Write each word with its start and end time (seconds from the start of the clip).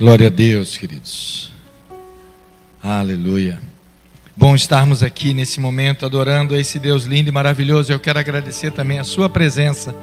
Glória 0.00 0.28
a 0.28 0.30
Deus, 0.30 0.78
queridos. 0.78 1.52
Aleluia. 2.82 3.60
Bom 4.34 4.54
estarmos 4.54 5.02
aqui 5.02 5.34
nesse 5.34 5.60
momento 5.60 6.06
adorando 6.06 6.56
esse 6.56 6.78
Deus 6.78 7.04
lindo 7.04 7.28
e 7.28 7.32
maravilhoso. 7.32 7.92
Eu 7.92 8.00
quero 8.00 8.18
agradecer 8.18 8.70
também 8.72 8.98
a 8.98 9.04
sua 9.04 9.28
presença. 9.28 9.94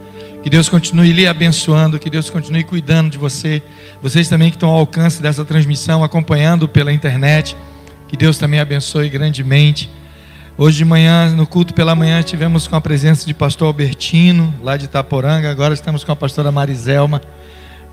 Que 0.44 0.52
Deus 0.52 0.70
continue 0.70 1.12
lhe 1.12 1.26
abençoando, 1.26 1.98
que 1.98 2.12
Deus 2.12 2.30
continue 2.30 2.64
cuidando 2.64 3.10
de 3.10 3.18
você. 3.18 3.60
Vocês 4.00 4.30
também 4.30 4.52
que 4.52 4.56
estão 4.58 4.70
ao 4.70 4.78
alcance 4.78 5.20
dessa 5.20 5.44
transmissão, 5.44 6.04
acompanhando 6.04 6.70
pela 6.70 6.94
internet. 6.94 7.58
Que 8.08 8.16
Deus 8.16 8.38
também 8.38 8.60
abençoe 8.60 9.10
grandemente. 9.10 9.90
Hoje 10.60 10.78
de 10.78 10.86
manhã, 10.86 11.32
no 11.32 11.48
culto 11.48 11.74
pela 11.74 11.96
manhã, 11.96 12.22
tivemos 12.22 12.68
com 12.68 12.76
a 12.76 12.82
presença 12.82 13.26
de 13.26 13.34
pastor 13.34 13.66
Albertino, 13.66 14.54
lá 14.62 14.78
de 14.78 14.86
Itaporanga. 14.86 15.50
Agora 15.50 15.74
estamos 15.74 16.04
com 16.04 16.12
a 16.12 16.16
pastora 16.16 16.52
Mariselma 16.52 17.20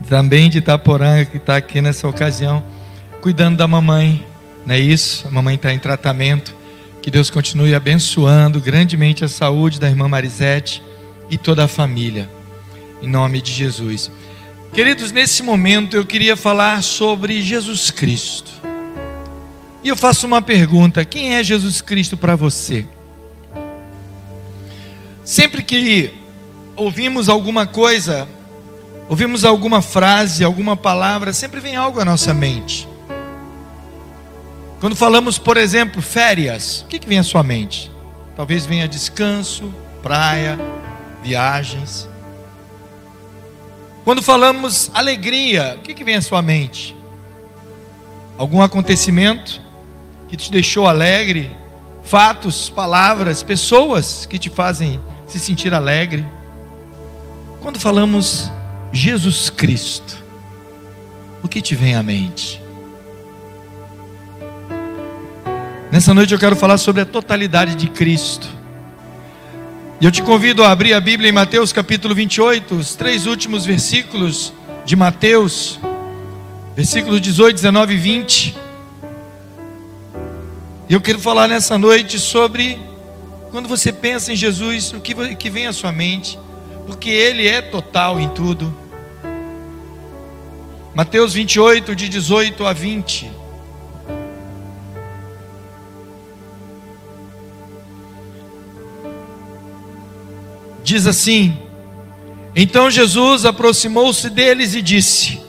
também 0.09 0.51
de 0.51 0.59
Itaporanga, 0.59 1.25
que 1.25 1.37
está 1.37 1.57
aqui 1.57 1.81
nessa 1.81 2.09
ocasião, 2.09 2.65
cuidando 3.21 3.57
da 3.57 3.67
mamãe, 3.67 4.25
não 4.67 4.75
é 4.75 4.79
isso? 4.79 5.27
A 5.27 5.31
mamãe 5.31 5.55
está 5.55 5.73
em 5.73 5.79
tratamento. 5.79 6.55
Que 7.03 7.11
Deus 7.11 7.29
continue 7.29 7.75
abençoando 7.75 8.61
grandemente 8.61 9.25
a 9.25 9.29
saúde 9.29 9.79
da 9.79 9.89
irmã 9.89 10.09
Marisete 10.09 10.83
e 11.29 11.37
toda 11.37 11.65
a 11.65 11.69
família, 11.69 12.31
em 13.03 13.09
nome 13.09 13.43
de 13.43 13.53
Jesus. 13.53 14.11
Queridos, 14.73 15.13
nesse 15.13 15.43
momento 15.43 15.97
eu 15.97 16.07
queria 16.07 16.35
falar 16.35 16.83
sobre 16.83 17.43
Jesus 17.43 17.91
Cristo. 17.91 18.51
E 19.83 19.89
eu 19.89 19.97
faço 19.97 20.27
uma 20.27 20.41
pergunta: 20.41 21.05
quem 21.05 21.35
é 21.35 21.45
Jesus 21.45 21.83
Cristo 21.83 22.17
para 22.17 22.35
você? 22.37 22.87
Sempre 25.23 25.63
que 25.63 26.11
ouvimos 26.75 27.29
alguma 27.29 27.67
coisa 27.67 28.27
ouvimos 29.09 29.45
alguma 29.45 29.83
frase, 29.83 30.45
alguma 30.45 30.77
palavra, 30.77 31.33
sempre 31.33 31.61
vem 31.61 31.77
algo 31.77 32.01
à 32.01 32.05
nossa 32.05 32.33
mente. 32.33 32.89
Quando 34.81 34.97
falamos, 34.97 35.39
por 35.39 35.57
exemplo, 35.57 36.03
férias, 36.03 36.83
o 36.83 36.87
que, 36.87 36.99
que 36.99 37.09
vem 37.09 37.19
à 37.19 37.23
sua 37.23 37.43
mente? 37.43 37.91
Talvez 38.37 38.67
venha 38.67 38.89
descanso, 38.89 39.73
praia, 40.03 40.59
viagens. 41.23 42.09
Quando 44.05 44.21
falamos 44.21 44.91
alegria, 44.93 45.77
o 45.79 45.83
que, 45.83 45.95
que 45.95 46.05
vem 46.05 46.17
à 46.17 46.23
sua 46.23 46.43
mente? 46.43 46.95
Algum 48.37 48.61
acontecimento 48.61 49.63
que 50.29 50.37
te 50.37 50.51
deixou 50.51 50.87
alegre? 50.87 51.57
Fatos, 52.03 52.69
palavras, 52.69 53.43
pessoas 53.43 54.27
que 54.27 54.39
te 54.39 54.51
fazem 54.51 55.01
se 55.27 55.39
sentir 55.39 55.73
alegre? 55.73 56.27
Quando 57.63 57.81
falamos 57.81 58.53
Jesus 58.95 59.51
Cristo, 59.51 60.17
o 61.43 61.49
que 61.49 61.61
te 61.61 61.75
vem 61.75 61.97
à 61.97 62.03
mente? 62.03 62.63
Nessa 65.91 66.15
noite 66.15 66.33
eu 66.33 66.39
quero 66.39 66.55
falar 66.55 66.79
sobre 66.79 67.03
a 67.03 67.05
totalidade 67.05 67.75
de 67.75 67.89
Cristo. 67.89 68.47
E 70.01 70.05
eu 70.05 70.13
te 70.13 70.23
convido 70.23 70.63
a 70.63 70.71
abrir 70.71 70.95
a 70.95 71.01
Bíblia 71.01 71.29
em 71.29 71.33
Mateus 71.33 71.73
capítulo 71.73 72.15
28, 72.15 72.77
os 72.77 72.95
três 72.95 73.27
últimos 73.27 73.67
versículos 73.67 74.53
de 74.85 74.95
Mateus, 74.95 75.81
versículos 76.77 77.21
18, 77.21 77.57
19 77.57 77.95
e 77.95 77.97
20. 77.97 78.57
E 80.89 80.95
eu 80.95 81.01
quero 81.01 81.19
falar 81.19 81.49
nessa 81.49 81.77
noite 81.77 82.21
sobre 82.21 82.79
quando 83.51 83.69
você 83.69 83.93
pensa 83.93 84.33
em 84.33 84.37
Jesus, 84.37 84.93
o 84.93 85.01
que, 85.01 85.35
que 85.35 85.51
vem 85.51 85.67
à 85.67 85.73
sua 85.73 85.91
mente, 85.91 86.39
porque 86.87 87.11
Ele 87.11 87.49
é 87.49 87.61
total 87.61 88.21
em 88.21 88.29
tudo. 88.29 88.84
Mateus 90.95 91.35
28, 91.35 91.97
de 91.97 92.09
18 92.09 92.65
a 92.65 92.73
20. 92.73 93.29
Diz 100.85 101.05
assim: 101.09 101.59
Então 102.55 102.89
Jesus 102.89 103.45
aproximou-se 103.45 104.31
deles 104.31 104.77
e 104.77 104.81
disse: 104.81 105.41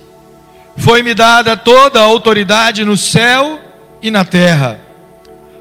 Foi-me 0.78 1.14
dada 1.14 1.56
toda 1.56 2.00
a 2.00 2.03
autoridade 2.03 2.84
no 2.84 2.97
céu 2.97 3.59
e 4.02 4.09
na 4.09 4.25
terra. 4.25 4.80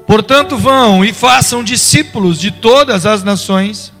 Portanto, 0.07 0.57
vão 0.57 1.05
e 1.05 1.13
façam 1.13 1.63
discípulos 1.63 2.39
de 2.39 2.49
todas 2.49 3.05
as 3.05 3.23
nações, 3.23 3.93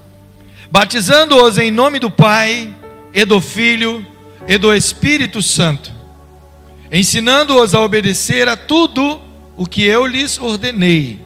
batizando-os 0.71 1.59
em 1.59 1.69
nome 1.69 1.99
do 1.99 2.09
Pai 2.09 2.73
e 3.13 3.23
do 3.23 3.39
Filho 3.39 4.14
e 4.47 4.57
do 4.57 4.73
Espírito 4.73 5.41
Santo, 5.41 5.91
ensinando-os 6.91 7.73
a 7.73 7.81
obedecer 7.81 8.47
a 8.47 8.55
tudo 8.55 9.21
o 9.57 9.65
que 9.65 9.83
eu 9.83 10.05
lhes 10.05 10.37
ordenei, 10.39 11.19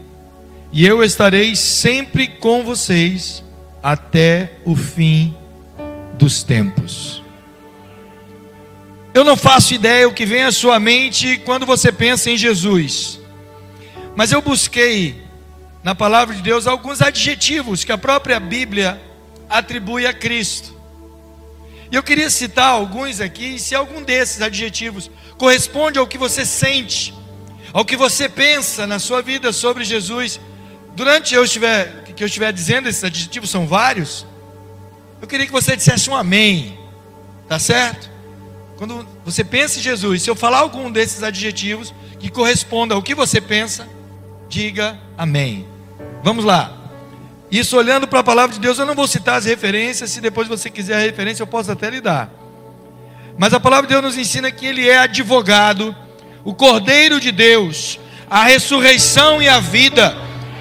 e 0.72 0.86
eu 0.86 1.04
estarei 1.04 1.56
sempre 1.56 2.28
com 2.28 2.64
vocês 2.64 3.44
até 3.82 4.54
o 4.66 4.76
fim 4.76 5.36
dos 6.14 6.44
tempos. 6.44 7.24
Eu 9.14 9.24
não 9.24 9.36
faço 9.36 9.74
ideia 9.74 10.08
o 10.08 10.14
que 10.14 10.26
vem 10.26 10.44
à 10.44 10.52
sua 10.52 10.80
mente 10.80 11.42
quando 11.44 11.66
você 11.66 11.92
pensa 11.92 12.30
em 12.30 12.38
Jesus, 12.38 13.20
mas 14.16 14.32
eu 14.32 14.42
busquei 14.42 15.24
na 15.84 15.96
palavra 15.96 16.36
de 16.36 16.42
Deus 16.42 16.68
alguns 16.68 17.02
adjetivos 17.02 17.84
que 17.84 17.92
a 17.92 17.98
própria 17.98 18.40
Bíblia 18.40 19.02
atribui 19.50 20.06
a 20.06 20.14
Cristo. 20.14 20.79
E 21.92 21.96
eu 21.96 22.04
queria 22.04 22.30
citar 22.30 22.72
alguns 22.72 23.20
aqui, 23.20 23.60
se 23.60 23.74
algum 23.74 24.02
desses 24.04 24.42
adjetivos 24.42 25.10
corresponde 25.38 25.98
ao 25.98 26.06
que 26.06 26.18
você 26.18 26.46
sente, 26.46 27.14
ao 27.74 27.84
que 27.84 27.96
você 27.96 28.30
pensa 28.30 28.86
na 28.86 29.00
sua 29.00 29.22
vida 29.22 29.52
sobre 29.52 29.84
Jesus, 29.84 30.40
durante 30.96 31.34
eu 31.34 31.44
estiver, 31.44 32.04
que 32.04 32.24
eu 32.24 32.28
estiver 32.28 32.52
dizendo, 32.54 32.88
esses 32.88 33.04
adjetivos 33.04 33.50
são 33.50 33.66
vários, 33.66 34.26
eu 35.22 35.28
queria 35.28 35.46
que 35.46 35.52
você 35.52 35.76
dissesse 35.76 36.10
um 36.10 36.16
amém, 36.16 36.78
tá 37.48 37.58
certo? 37.58 38.10
Quando 38.78 39.06
você 39.26 39.44
pensa 39.44 39.80
em 39.80 39.82
Jesus, 39.82 40.22
se 40.22 40.30
eu 40.30 40.36
falar 40.36 40.60
algum 40.60 40.92
desses 40.92 41.24
adjetivos 41.24 41.94
que 42.20 42.30
corresponda 42.30 42.96
ao 42.96 43.02
que 43.02 43.16
você 43.16 43.42
pensa, 43.42 43.88
diga 44.48 44.98
amém. 45.18 45.68
Vamos 46.24 46.46
lá. 46.46 46.79
Isso 47.52 47.76
olhando 47.76 48.08
para 48.08 48.20
a 48.20 48.24
palavra 48.24 48.54
de 48.54 48.60
Deus, 48.60 48.78
eu 48.78 48.86
não 48.86 48.94
vou 48.94 49.08
citar 49.08 49.38
as 49.38 49.46
referências, 49.46 50.12
se 50.12 50.22
depois 50.22 50.48
você 50.48 50.70
quiser 50.70 50.96
a 50.96 51.00
referência, 51.00 51.42
eu 51.42 51.48
posso 51.48 51.72
até 51.72 51.90
lhe 51.90 52.00
dar. 52.00 52.30
Mas 53.38 53.54
a 53.54 53.60
palavra 53.60 53.88
de 53.88 53.94
Deus 53.94 54.04
nos 54.04 54.18
ensina 54.18 54.52
que 54.52 54.66
Ele 54.66 54.88
é 54.88 55.00
advogado, 55.00 55.96
o 56.44 56.54
Cordeiro 56.54 57.20
de 57.20 57.32
Deus, 57.32 58.00
a 58.30 58.44
ressurreição 58.44 59.42
e 59.42 59.50
a 59.50 59.60
vida, 59.60 60.16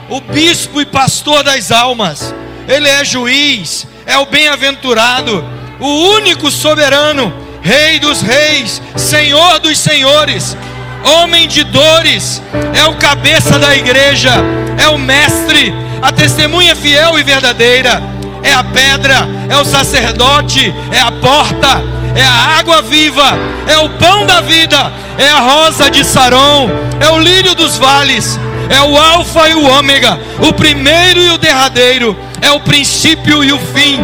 o 0.09 0.21
bispo 0.21 0.81
e 0.81 0.87
pastor 0.87 1.43
das 1.43 1.71
almas, 1.71 2.35
Ele 2.67 2.89
é 2.89 3.05
juiz, 3.05 3.87
é 4.07 4.17
o 4.17 4.27
bem-aventurado, 4.27 5.45
o 5.79 5.89
único 6.15 6.51
soberano, 6.51 7.49
Rei 7.61 7.99
dos 7.99 8.23
reis, 8.23 8.81
Senhor 8.97 9.59
dos 9.59 9.79
senhores, 9.79 10.57
homem 11.05 11.47
de 11.47 11.65
dores, 11.65 12.43
é 12.75 12.85
o 12.87 12.95
cabeça 12.95 13.59
da 13.59 13.75
igreja, 13.77 14.33
é 14.77 14.89
o 14.89 14.99
mestre, 14.99 15.75
a 16.03 16.13
testemunha 16.13 16.75
fiel 16.77 17.19
e 17.19 17.23
verdadeira, 17.23 18.03
é 18.43 18.53
a 18.53 18.63
pedra, 18.65 19.29
é 19.49 19.57
o 19.57 19.65
sacerdote, 19.65 20.75
é 20.93 21.01
a 21.01 21.13
porta, 21.13 21.83
é 22.15 22.23
a 22.23 22.59
água 22.59 22.83
viva, 22.83 23.37
é 23.67 23.79
o 23.79 23.91
pão 23.91 24.25
da 24.27 24.41
vida, 24.41 24.93
é 25.19 25.29
a 25.29 25.41
rosa 25.41 25.91
de 25.91 26.05
Saron, 26.05 26.71
é 27.01 27.11
o 27.11 27.19
lírio 27.19 27.55
dos 27.55 27.77
vales, 27.77 28.39
é 28.71 28.81
o 28.83 28.97
Alfa 28.97 29.49
e 29.49 29.55
o 29.55 29.67
Ômega, 29.67 30.19
o 30.41 30.53
primeiro 30.53 31.21
e 31.21 31.31
o 31.31 31.39
derradeiro, 31.39 32.17
é 32.41 32.51
o 32.53 32.61
princípio 32.61 33.43
e 33.43 33.53
o 33.53 33.59
fim, 33.59 33.99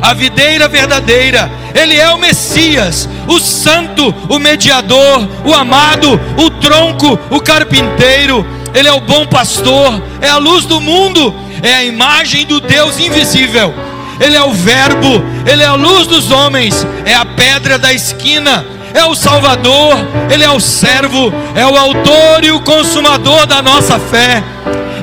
a 0.00 0.14
videira 0.14 0.68
verdadeira, 0.68 1.50
ele 1.74 1.96
é 1.96 2.10
o 2.10 2.18
Messias, 2.18 3.08
o 3.28 3.38
Santo, 3.38 4.14
o 4.28 4.38
Mediador, 4.38 5.28
o 5.44 5.52
Amado, 5.52 6.20
o 6.38 6.50
Tronco, 6.50 7.18
o 7.30 7.40
Carpinteiro, 7.40 8.46
ele 8.74 8.88
é 8.88 8.92
o 8.92 9.00
bom 9.00 9.26
pastor, 9.26 10.02
é 10.20 10.28
a 10.28 10.36
luz 10.36 10.64
do 10.64 10.80
mundo, 10.80 11.34
é 11.62 11.74
a 11.74 11.84
imagem 11.84 12.44
do 12.44 12.60
Deus 12.60 12.98
invisível. 12.98 13.72
Ele 14.20 14.36
é 14.36 14.42
o 14.42 14.52
Verbo, 14.52 15.22
Ele 15.44 15.62
é 15.62 15.66
a 15.66 15.74
luz 15.74 16.06
dos 16.06 16.30
homens, 16.30 16.86
é 17.04 17.14
a 17.14 17.24
pedra 17.24 17.78
da 17.78 17.92
esquina, 17.92 18.64
é 18.94 19.04
o 19.04 19.14
Salvador, 19.14 19.96
Ele 20.30 20.44
é 20.44 20.50
o 20.50 20.60
servo, 20.60 21.32
é 21.54 21.66
o 21.66 21.76
autor 21.76 22.44
e 22.44 22.52
o 22.52 22.60
consumador 22.60 23.46
da 23.46 23.60
nossa 23.60 23.98
fé. 23.98 24.42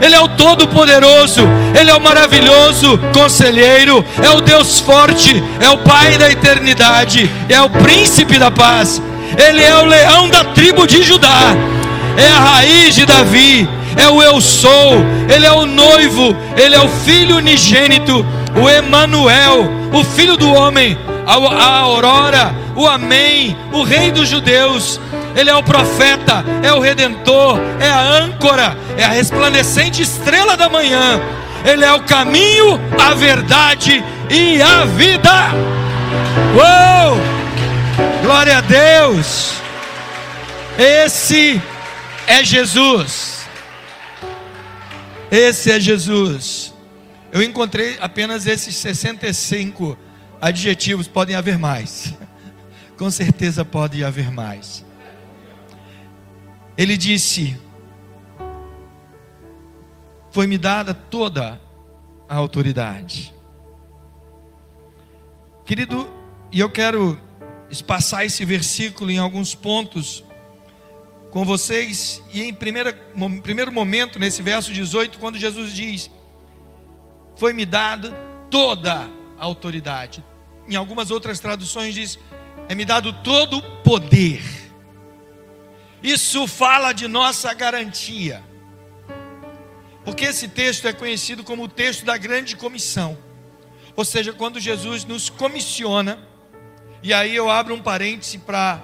Ele 0.01 0.15
é 0.15 0.19
o 0.19 0.29
Todo-Poderoso, 0.29 1.41
Ele 1.79 1.91
é 1.91 1.93
o 1.93 2.01
maravilhoso 2.01 2.97
conselheiro, 3.13 4.03
é 4.23 4.29
o 4.31 4.41
Deus 4.41 4.79
forte, 4.79 5.43
é 5.59 5.69
o 5.69 5.77
Pai 5.79 6.17
da 6.17 6.31
eternidade, 6.31 7.29
é 7.47 7.61
o 7.61 7.69
príncipe 7.69 8.39
da 8.39 8.49
paz, 8.49 8.99
Ele 9.37 9.61
é 9.61 9.75
o 9.75 9.85
leão 9.85 10.27
da 10.29 10.45
tribo 10.45 10.87
de 10.87 11.03
Judá 11.03 11.55
é 12.17 12.27
a 12.27 12.39
raiz 12.39 12.95
de 12.95 13.05
Davi, 13.05 13.67
é 13.95 14.07
o 14.07 14.21
eu 14.21 14.41
sou, 14.41 14.93
ele 15.29 15.45
é 15.45 15.51
o 15.51 15.65
noivo, 15.65 16.35
ele 16.57 16.75
é 16.75 16.79
o 16.79 16.87
filho 16.87 17.37
unigênito, 17.37 18.25
o 18.61 18.69
Emanuel, 18.69 19.69
o 19.93 20.03
filho 20.03 20.37
do 20.37 20.51
homem, 20.53 20.97
a, 21.25 21.35
a 21.35 21.79
aurora, 21.79 22.55
o 22.81 22.87
Amém, 22.87 23.55
o 23.71 23.83
Rei 23.83 24.11
dos 24.11 24.27
Judeus. 24.27 24.99
Ele 25.35 25.49
é 25.49 25.55
o 25.55 25.63
profeta, 25.63 26.43
é 26.63 26.73
o 26.73 26.79
redentor, 26.79 27.59
é 27.79 27.87
a 27.87 28.01
âncora, 28.01 28.75
é 28.97 29.03
a 29.03 29.09
resplandecente 29.09 30.01
estrela 30.01 30.57
da 30.57 30.67
manhã. 30.67 31.21
Ele 31.63 31.85
é 31.85 31.93
o 31.93 32.01
caminho, 32.01 32.79
a 32.99 33.13
verdade 33.13 34.03
e 34.29 34.59
a 34.61 34.85
vida. 34.85 35.31
Uou! 36.55 37.17
Glória 38.23 38.57
a 38.57 38.61
Deus! 38.61 39.53
Esse 40.77 41.61
é 42.25 42.43
Jesus. 42.43 43.45
Esse 45.29 45.71
é 45.71 45.79
Jesus. 45.79 46.73
Eu 47.31 47.43
encontrei 47.43 47.97
apenas 48.01 48.47
esses 48.47 48.75
65 48.75 49.95
adjetivos, 50.41 51.07
podem 51.07 51.35
haver 51.35 51.59
mais. 51.59 52.13
Com 53.01 53.09
certeza 53.09 53.65
pode 53.65 54.03
haver 54.03 54.29
mais. 54.29 54.85
Ele 56.77 56.95
disse: 56.95 57.59
Foi-me 60.29 60.55
dada 60.55 60.93
toda 60.93 61.59
a 62.29 62.35
autoridade. 62.35 63.33
Querido, 65.65 66.07
e 66.51 66.59
eu 66.59 66.69
quero 66.69 67.19
espaçar 67.71 68.23
esse 68.23 68.45
versículo 68.45 69.09
em 69.09 69.17
alguns 69.17 69.55
pontos 69.55 70.23
com 71.31 71.43
vocês, 71.43 72.21
e 72.31 72.43
em 72.43 72.53
primeira, 72.53 72.93
primeiro 73.41 73.71
momento, 73.71 74.19
nesse 74.19 74.43
verso 74.43 74.71
18, 74.71 75.17
quando 75.17 75.39
Jesus 75.39 75.73
diz: 75.73 76.11
Foi-me 77.35 77.65
dada 77.65 78.11
toda 78.51 79.09
a 79.39 79.43
autoridade. 79.43 80.23
Em 80.69 80.75
algumas 80.75 81.09
outras 81.09 81.39
traduções 81.39 81.95
diz: 81.95 82.19
É-me 82.71 82.85
dado 82.85 83.11
todo 83.11 83.57
o 83.57 83.61
poder. 83.83 84.41
Isso 86.01 86.47
fala 86.47 86.93
de 86.93 87.05
nossa 87.05 87.53
garantia. 87.53 88.41
Porque 90.05 90.23
esse 90.23 90.47
texto 90.47 90.87
é 90.87 90.93
conhecido 90.93 91.43
como 91.43 91.63
o 91.63 91.67
texto 91.67 92.05
da 92.05 92.15
grande 92.15 92.55
comissão. 92.55 93.17
Ou 93.93 94.05
seja, 94.05 94.31
quando 94.31 94.57
Jesus 94.57 95.03
nos 95.03 95.29
comissiona, 95.29 96.25
e 97.03 97.13
aí 97.13 97.35
eu 97.35 97.49
abro 97.49 97.75
um 97.75 97.81
parêntese 97.81 98.37
para 98.37 98.81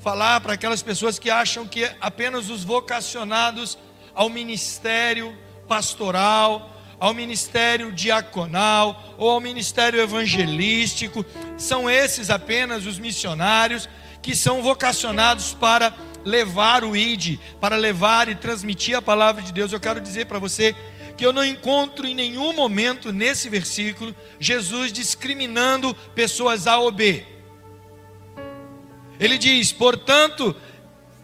falar 0.00 0.40
para 0.40 0.54
aquelas 0.54 0.82
pessoas 0.82 1.16
que 1.16 1.30
acham 1.30 1.64
que 1.64 1.88
apenas 2.00 2.50
os 2.50 2.64
vocacionados 2.64 3.78
ao 4.12 4.28
ministério 4.28 5.38
pastoral, 5.68 6.71
ao 7.02 7.12
ministério 7.12 7.90
diaconal 7.90 9.16
ou 9.18 9.28
ao 9.28 9.40
ministério 9.40 10.00
evangelístico, 10.00 11.26
são 11.58 11.90
esses 11.90 12.30
apenas 12.30 12.86
os 12.86 12.96
missionários 12.96 13.88
que 14.22 14.36
são 14.36 14.62
vocacionados 14.62 15.52
para 15.52 15.92
levar 16.24 16.84
o 16.84 16.96
ID, 16.96 17.40
para 17.60 17.74
levar 17.74 18.28
e 18.28 18.36
transmitir 18.36 18.96
a 18.96 19.02
palavra 19.02 19.42
de 19.42 19.52
Deus. 19.52 19.72
Eu 19.72 19.80
quero 19.80 20.00
dizer 20.00 20.26
para 20.26 20.38
você 20.38 20.76
que 21.16 21.26
eu 21.26 21.32
não 21.32 21.44
encontro 21.44 22.06
em 22.06 22.14
nenhum 22.14 22.52
momento 22.52 23.12
nesse 23.12 23.48
versículo 23.48 24.14
Jesus 24.38 24.92
discriminando 24.92 25.92
pessoas 26.14 26.68
A 26.68 26.78
ou 26.78 26.92
B. 26.92 27.26
Ele 29.18 29.38
diz: 29.38 29.72
portanto, 29.72 30.54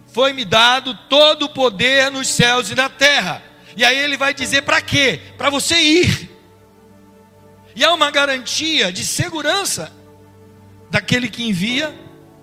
foi-me 0.09 0.45
dado 0.45 0.93
todo 1.09 1.45
o 1.45 1.51
poder 1.51 2.11
nos 2.11 2.27
céus 2.27 2.69
e 2.69 2.75
na 2.75 2.89
terra. 2.89 3.48
E 3.79 3.85
aí 3.85 3.97
ele 3.97 4.19
vai 4.19 4.35
dizer 4.35 4.63
para 4.63 4.83
quê? 4.83 5.21
Para 5.39 5.49
você 5.49 5.77
ir. 5.77 6.31
E 7.75 7.83
há 7.83 7.95
uma 7.95 8.11
garantia 8.11 8.93
de 8.93 9.07
segurança 9.07 9.91
daquele 10.91 11.31
que 11.31 11.43
envia 11.43 11.99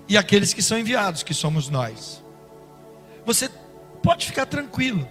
e 0.07 0.17
aqueles 0.17 0.51
que 0.51 0.63
são 0.63 0.79
enviados, 0.79 1.21
que 1.21 1.33
somos 1.33 1.69
nós. 1.69 2.23
Você 3.23 3.49
pode 4.01 4.25
ficar 4.25 4.47
tranquilo. 4.47 5.07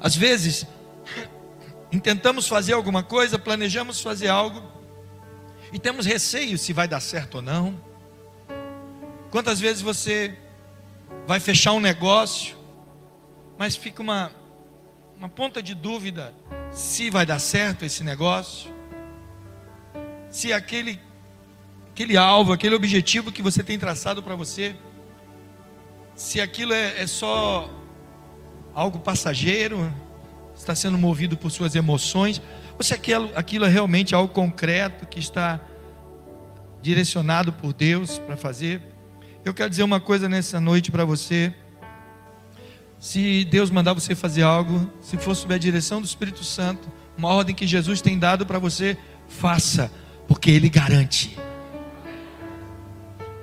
Às 0.00 0.16
vezes, 0.16 0.66
intentamos 1.92 2.48
fazer 2.48 2.72
alguma 2.72 3.02
coisa, 3.02 3.38
planejamos 3.38 4.00
fazer 4.00 4.28
algo 4.28 4.62
e 5.70 5.78
temos 5.78 6.06
receio 6.06 6.56
se 6.56 6.72
vai 6.72 6.88
dar 6.88 7.00
certo 7.00 7.36
ou 7.36 7.42
não 7.42 7.78
Quantas 9.34 9.58
vezes 9.58 9.82
você 9.82 10.38
vai 11.26 11.40
fechar 11.40 11.72
um 11.72 11.80
negócio, 11.80 12.56
mas 13.58 13.74
fica 13.74 14.00
uma, 14.00 14.30
uma 15.24 15.30
ponta 15.30 15.62
de 15.62 15.74
dúvida 15.74 16.34
se 16.70 17.08
vai 17.08 17.24
dar 17.24 17.38
certo 17.38 17.82
esse 17.82 18.04
negócio? 18.04 18.70
Se 20.28 20.52
aquele, 20.52 21.00
aquele 21.90 22.14
alvo, 22.14 22.52
aquele 22.52 22.74
objetivo 22.74 23.32
que 23.32 23.40
você 23.40 23.62
tem 23.62 23.78
traçado 23.78 24.22
para 24.22 24.36
você, 24.36 24.76
se 26.14 26.42
aquilo 26.42 26.74
é, 26.74 27.00
é 27.00 27.06
só 27.06 27.70
algo 28.74 28.98
passageiro, 28.98 29.90
está 30.54 30.74
sendo 30.74 30.98
movido 30.98 31.38
por 31.38 31.50
suas 31.50 31.74
emoções, 31.74 32.42
ou 32.76 32.84
se 32.84 32.92
aquilo, 32.92 33.30
aquilo 33.34 33.64
é 33.64 33.68
realmente 33.68 34.14
algo 34.14 34.30
concreto 34.30 35.06
que 35.06 35.20
está 35.20 35.58
direcionado 36.82 37.50
por 37.50 37.72
Deus 37.72 38.18
para 38.18 38.36
fazer. 38.36 38.82
Eu 39.42 39.54
quero 39.54 39.70
dizer 39.70 39.84
uma 39.84 40.00
coisa 40.00 40.28
nessa 40.28 40.60
noite 40.60 40.90
para 40.92 41.06
você. 41.06 41.50
Se 43.04 43.44
Deus 43.44 43.70
mandar 43.70 43.92
você 43.92 44.14
fazer 44.14 44.40
algo, 44.40 44.90
se 45.02 45.18
for 45.18 45.34
sob 45.34 45.54
a 45.54 45.58
direção 45.58 46.00
do 46.00 46.06
Espírito 46.06 46.42
Santo, 46.42 46.90
uma 47.18 47.28
ordem 47.28 47.54
que 47.54 47.66
Jesus 47.66 48.00
tem 48.00 48.18
dado 48.18 48.46
para 48.46 48.58
você, 48.58 48.96
faça, 49.28 49.92
porque 50.26 50.50
Ele 50.50 50.70
garante. 50.70 51.38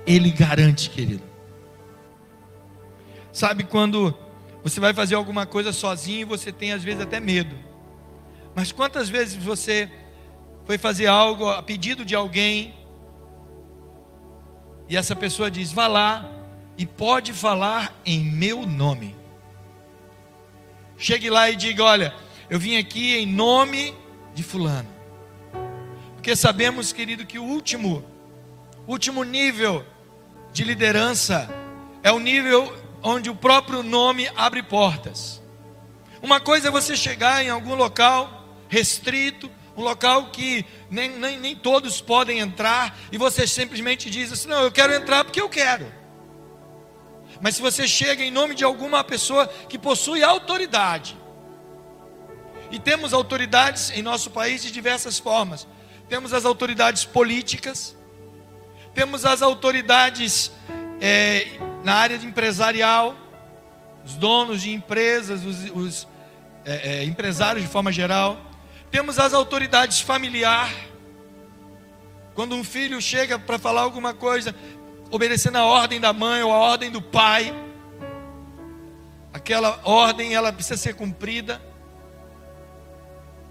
Ele 0.04 0.32
garante, 0.32 0.90
querido. 0.90 1.22
Sabe 3.32 3.64
quando 3.64 4.18
você 4.64 4.80
vai 4.80 4.96
fazer 4.96 5.14
alguma 5.14 5.46
coisa 5.46 5.72
sozinho 5.72 6.22
e 6.22 6.26
você 6.26 6.52
tem 6.52 6.72
às 6.72 6.84
vezes 6.84 7.04
até 7.04 7.20
medo. 7.20 7.56
Mas 8.56 8.72
quantas 8.72 9.10
vezes 9.10 9.36
você 9.36 9.92
foi 10.66 10.80
fazer 10.80 11.06
algo 11.06 11.48
a 11.48 11.62
pedido 11.62 12.04
de 12.04 12.16
alguém 12.16 12.74
e 14.90 14.98
essa 14.98 15.16
pessoa 15.16 15.52
diz: 15.52 15.72
vá 15.72 15.86
lá 15.86 16.28
e 16.80 16.84
pode 16.88 17.32
falar 17.32 17.94
em 18.04 18.26
meu 18.26 18.66
nome. 18.66 19.21
Chegue 21.02 21.32
lá 21.32 21.50
e 21.50 21.56
diga: 21.56 21.84
olha, 21.84 22.14
eu 22.48 22.60
vim 22.60 22.78
aqui 22.78 23.18
em 23.18 23.26
nome 23.26 23.96
de 24.36 24.44
Fulano. 24.44 24.88
Porque 26.14 26.36
sabemos, 26.36 26.94
querido, 26.94 27.26
que 27.26 27.40
o 27.40 27.44
último, 27.44 28.06
último 28.88 29.24
nível 29.24 29.84
de 30.54 30.64
liderança 30.64 31.50
é 32.04 32.12
o 32.12 32.20
nível 32.20 32.72
onde 33.02 33.32
o 33.32 33.36
próprio 33.36 33.82
nome 33.82 34.30
abre 34.38 34.62
portas. 34.62 35.42
Uma 36.22 36.40
coisa 36.40 36.68
é 36.68 36.72
você 36.72 36.96
chegar 36.96 37.44
em 37.44 37.50
algum 37.50 37.74
local 37.74 38.46
restrito, 38.70 39.50
um 39.76 39.82
local 39.82 40.28
que 40.28 40.64
nem, 40.88 41.10
nem, 41.10 41.40
nem 41.40 41.56
todos 41.56 42.00
podem 42.00 42.38
entrar, 42.38 42.96
e 43.12 43.18
você 43.18 43.48
simplesmente 43.48 44.08
diz 44.08 44.32
assim: 44.32 44.48
não, 44.48 44.62
eu 44.62 44.72
quero 44.72 44.94
entrar 44.94 45.24
porque 45.24 45.42
eu 45.42 45.50
quero. 45.50 46.01
Mas 47.42 47.56
se 47.56 47.62
você 47.62 47.88
chega 47.88 48.24
em 48.24 48.30
nome 48.30 48.54
de 48.54 48.64
alguma 48.64 49.04
pessoa 49.04 49.48
que 49.48 49.78
possui 49.78 50.24
autoridade, 50.24 51.18
e 52.70 52.80
temos 52.80 53.12
autoridades 53.14 53.92
em 53.92 54.02
nosso 54.02 54.30
país 54.30 54.62
de 54.62 54.72
diversas 54.72 55.20
formas, 55.20 55.68
temos 56.08 56.34
as 56.34 56.46
autoridades 56.46 57.04
políticas, 57.04 57.98
temos 58.94 59.26
as 59.26 59.42
autoridades 59.42 60.52
é, 61.02 61.48
na 61.84 61.96
área 61.96 62.16
empresarial, 62.16 63.16
os 64.06 64.16
donos 64.16 64.62
de 64.62 64.72
empresas, 64.72 65.44
os, 65.44 65.70
os 65.74 66.08
é, 66.64 67.02
é, 67.02 67.04
empresários 67.06 67.64
de 67.64 67.70
forma 67.70 67.92
geral, 67.92 68.40
temos 68.92 69.18
as 69.18 69.34
autoridades 69.34 70.00
familiar. 70.00 70.72
Quando 72.36 72.56
um 72.56 72.64
filho 72.64 73.02
chega 73.02 73.38
para 73.40 73.58
falar 73.58 73.82
alguma 73.82 74.14
coisa, 74.14 74.56
obedecendo 75.12 75.58
a 75.58 75.66
ordem 75.66 76.00
da 76.00 76.14
mãe 76.14 76.42
ou 76.42 76.52
a 76.52 76.58
ordem 76.58 76.90
do 76.90 77.02
pai, 77.02 77.54
aquela 79.34 79.80
ordem 79.84 80.34
ela 80.34 80.52
precisa 80.52 80.78
ser 80.78 80.96
cumprida, 80.96 81.62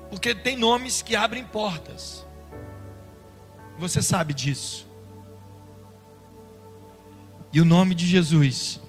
porque 0.08 0.34
tem 0.34 0.56
nomes 0.56 1.02
que 1.02 1.14
abrem 1.14 1.44
portas. 1.44 2.26
Você 3.78 4.02
sabe 4.02 4.34
disso. 4.34 4.88
E 7.52 7.60
o 7.60 7.64
nome 7.64 7.94
de 7.94 8.06
Jesus, 8.06 8.80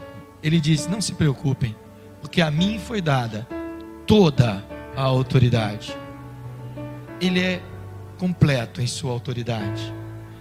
ele 0.41 0.59
diz: 0.59 0.87
Não 0.87 1.01
se 1.01 1.13
preocupem, 1.13 1.75
porque 2.19 2.41
a 2.41 2.49
mim 2.49 2.79
foi 2.79 3.01
dada 3.01 3.47
toda 4.05 4.63
a 4.95 5.03
autoridade 5.03 5.95
ele 7.21 7.39
é 7.39 7.61
completo 8.17 8.81
em 8.81 8.87
sua 8.87 9.11
autoridade. 9.11 9.93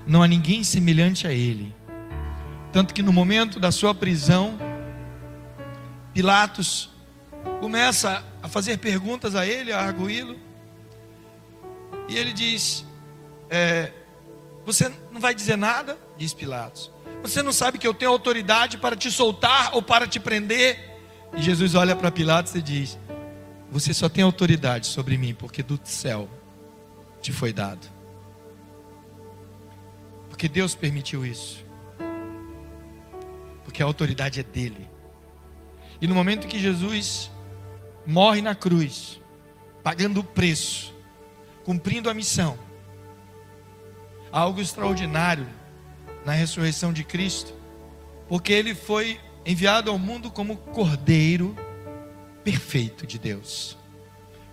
Não 0.06 0.22
há 0.22 0.26
ninguém 0.26 0.64
semelhante 0.64 1.26
a 1.26 1.32
ele. 1.32 1.74
Tanto 2.72 2.94
que 2.94 3.02
no 3.02 3.12
momento 3.12 3.58
da 3.58 3.72
sua 3.72 3.94
prisão, 3.94 4.58
Pilatos 6.12 6.90
começa 7.60 8.24
a 8.42 8.48
fazer 8.48 8.78
perguntas 8.78 9.34
a 9.34 9.46
ele, 9.46 9.72
a 9.72 9.80
arguí-lo. 9.80 10.38
E 12.08 12.16
ele 12.16 12.32
diz: 12.32 12.84
é, 13.48 13.92
Você 14.64 14.92
não 15.10 15.20
vai 15.20 15.34
dizer 15.34 15.56
nada 15.56 15.98
diz 16.20 16.34
Pilatos. 16.34 16.92
Você 17.22 17.42
não 17.42 17.52
sabe 17.52 17.78
que 17.78 17.86
eu 17.86 17.94
tenho 17.94 18.10
autoridade 18.10 18.76
para 18.76 18.94
te 18.94 19.10
soltar 19.10 19.74
ou 19.74 19.82
para 19.82 20.06
te 20.06 20.20
prender? 20.20 21.00
E 21.34 21.40
Jesus 21.40 21.74
olha 21.74 21.96
para 21.96 22.10
Pilatos 22.10 22.54
e 22.54 22.62
diz: 22.62 22.98
Você 23.70 23.94
só 23.94 24.08
tem 24.08 24.22
autoridade 24.22 24.86
sobre 24.86 25.16
mim 25.16 25.34
porque 25.34 25.62
do 25.62 25.80
céu 25.82 26.28
te 27.20 27.32
foi 27.32 27.52
dado. 27.52 27.86
Porque 30.28 30.48
Deus 30.48 30.74
permitiu 30.74 31.24
isso. 31.24 31.64
Porque 33.70 33.84
a 33.84 33.86
autoridade 33.86 34.40
é 34.40 34.42
dele. 34.42 34.90
E 36.00 36.06
no 36.08 36.14
momento 36.14 36.48
que 36.48 36.58
Jesus 36.58 37.30
morre 38.04 38.42
na 38.42 38.52
cruz, 38.52 39.20
pagando 39.80 40.18
o 40.18 40.24
preço, 40.24 40.92
cumprindo 41.62 42.10
a 42.10 42.14
missão, 42.14 42.58
algo 44.32 44.60
extraordinário 44.60 45.46
na 46.26 46.32
ressurreição 46.32 46.92
de 46.92 47.04
Cristo, 47.04 47.54
porque 48.28 48.52
ele 48.52 48.74
foi 48.74 49.20
enviado 49.46 49.88
ao 49.88 49.98
mundo 50.00 50.32
como 50.32 50.56
cordeiro 50.56 51.54
perfeito 52.42 53.06
de 53.06 53.20
Deus, 53.20 53.78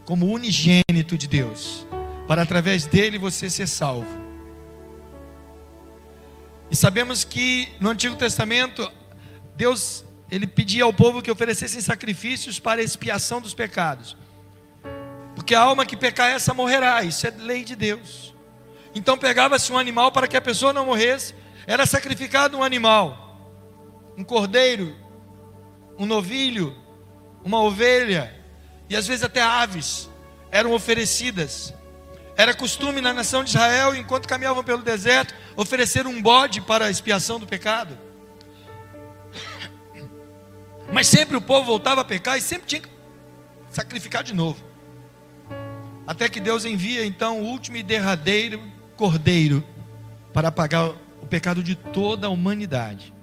como 0.06 0.32
unigênito 0.32 1.18
de 1.18 1.28
Deus, 1.28 1.88
para 2.28 2.44
através 2.44 2.86
dele 2.86 3.18
você 3.18 3.50
ser 3.50 3.66
salvo. 3.66 4.28
E 6.70 6.76
sabemos 6.76 7.24
que 7.24 7.70
no 7.80 7.90
Antigo 7.90 8.16
Testamento 8.16 8.92
Deus 9.58 10.06
ele 10.30 10.46
pedia 10.46 10.84
ao 10.84 10.94
povo 10.94 11.22
que 11.22 11.32
oferecessem 11.32 11.82
sacrifícios 11.82 12.60
para 12.60 12.82
expiação 12.82 13.42
dos 13.42 13.56
pecados. 13.56 14.16
Porque 15.36 15.56
a 15.56 15.62
alma 15.62 15.86
que 15.86 15.98
pecar 15.98 16.30
essa 16.30 16.54
morrerá, 16.54 17.04
isso 17.04 17.26
é 17.26 17.32
lei 17.32 17.64
de 17.64 17.76
Deus. 17.76 18.36
Então 18.94 19.18
pegava-se 19.18 19.72
um 19.74 19.78
animal 19.78 20.12
para 20.12 20.28
que 20.28 20.38
a 20.38 20.42
pessoa 20.42 20.72
não 20.72 20.86
morresse, 20.86 21.34
era 21.66 21.86
sacrificado 21.86 22.58
um 22.58 22.64
animal, 22.64 23.42
um 24.16 24.24
cordeiro, 24.24 24.96
um 25.98 26.06
novilho, 26.06 26.76
uma 27.44 27.60
ovelha, 27.62 28.34
e 28.90 28.96
às 28.96 29.08
vezes 29.08 29.24
até 29.24 29.42
aves 29.42 30.08
eram 30.52 30.72
oferecidas. 30.72 31.74
Era 32.36 32.54
costume 32.54 33.02
na 33.02 33.12
nação 33.12 33.44
de 33.44 33.50
Israel, 33.50 33.96
enquanto 33.96 34.28
caminhavam 34.28 34.64
pelo 34.64 34.84
deserto, 34.84 35.34
oferecer 35.56 36.06
um 36.06 36.22
bode 36.22 36.62
para 36.62 36.86
a 36.86 36.90
expiação 36.92 37.40
do 37.40 37.48
pecado. 37.48 38.07
Mas 40.92 41.08
sempre 41.08 41.36
o 41.36 41.42
povo 41.42 41.66
voltava 41.66 42.02
a 42.02 42.06
pecar 42.06 42.38
e 42.38 42.42
sempre 42.42 42.68
tinha 42.68 42.82
que 42.82 42.90
sacrificar 43.70 44.24
de 44.24 44.34
novo. 44.34 44.64
Até 46.06 46.30
que 46.30 46.40
Deus 46.40 46.66
envia 46.66 47.06
então 47.06 47.42
o 47.42 47.46
último 47.46 47.78
e 47.78 47.84
derradeiro 47.84 48.62
cordeiro 48.96 49.64
para 50.34 50.52
pagar 50.52 50.90
o 51.22 51.28
pecado 51.28 51.62
de 51.62 51.76
toda 51.76 52.28
a 52.28 52.30
humanidade. 52.30 53.14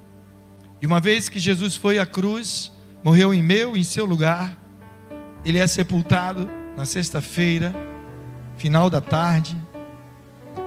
E 0.81 0.87
uma 0.87 1.01
vez 1.01 1.29
que 1.29 1.39
Jesus 1.39 1.77
foi 1.77 1.99
à 1.99 2.07
cruz, 2.07 2.71
morreu 3.03 3.33
em 3.33 3.43
meu, 3.43 3.77
em 3.77 3.83
seu 3.83 4.05
lugar, 4.05 4.57
ele 5.45 5.59
é 5.59 5.67
sepultado 5.67 6.49
na 6.77 6.85
sexta-feira, 6.85 7.75
final 8.57 8.89
da 8.89 9.01
tarde, 9.01 9.57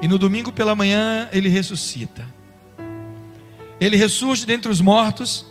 e 0.02 0.08
no 0.08 0.18
domingo 0.18 0.52
pela 0.52 0.76
manhã 0.76 1.28
ele 1.32 1.50
ressuscita. 1.50 2.26
Ele 3.80 3.96
ressurge 3.98 4.46
dentre 4.46 4.72
os 4.72 4.82
mortos, 4.82 5.46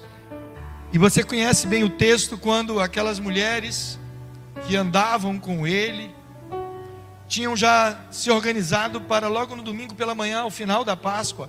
e 0.92 0.98
você 0.98 1.22
conhece 1.22 1.66
bem 1.66 1.84
o 1.84 1.90
texto 1.90 2.38
quando 2.38 2.80
aquelas 2.80 3.18
mulheres 3.18 3.98
que 4.66 4.76
andavam 4.76 5.38
com 5.38 5.66
ele 5.66 6.14
tinham 7.28 7.56
já 7.56 7.98
se 8.10 8.30
organizado 8.30 9.00
para 9.00 9.28
logo 9.28 9.56
no 9.56 9.62
domingo 9.62 9.94
pela 9.94 10.14
manhã, 10.14 10.40
ao 10.40 10.50
final 10.50 10.84
da 10.84 10.96
Páscoa, 10.96 11.48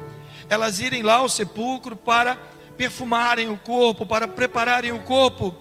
elas 0.50 0.79
irem 0.79 1.03
lá 1.03 1.15
ao 1.15 1.29
sepulcro 1.29 1.96
para 1.96 2.36
perfumarem 2.75 3.50
o 3.50 3.58
corpo, 3.58 4.06
para 4.06 4.27
prepararem 4.27 4.91
o 4.91 5.00
corpo, 5.00 5.56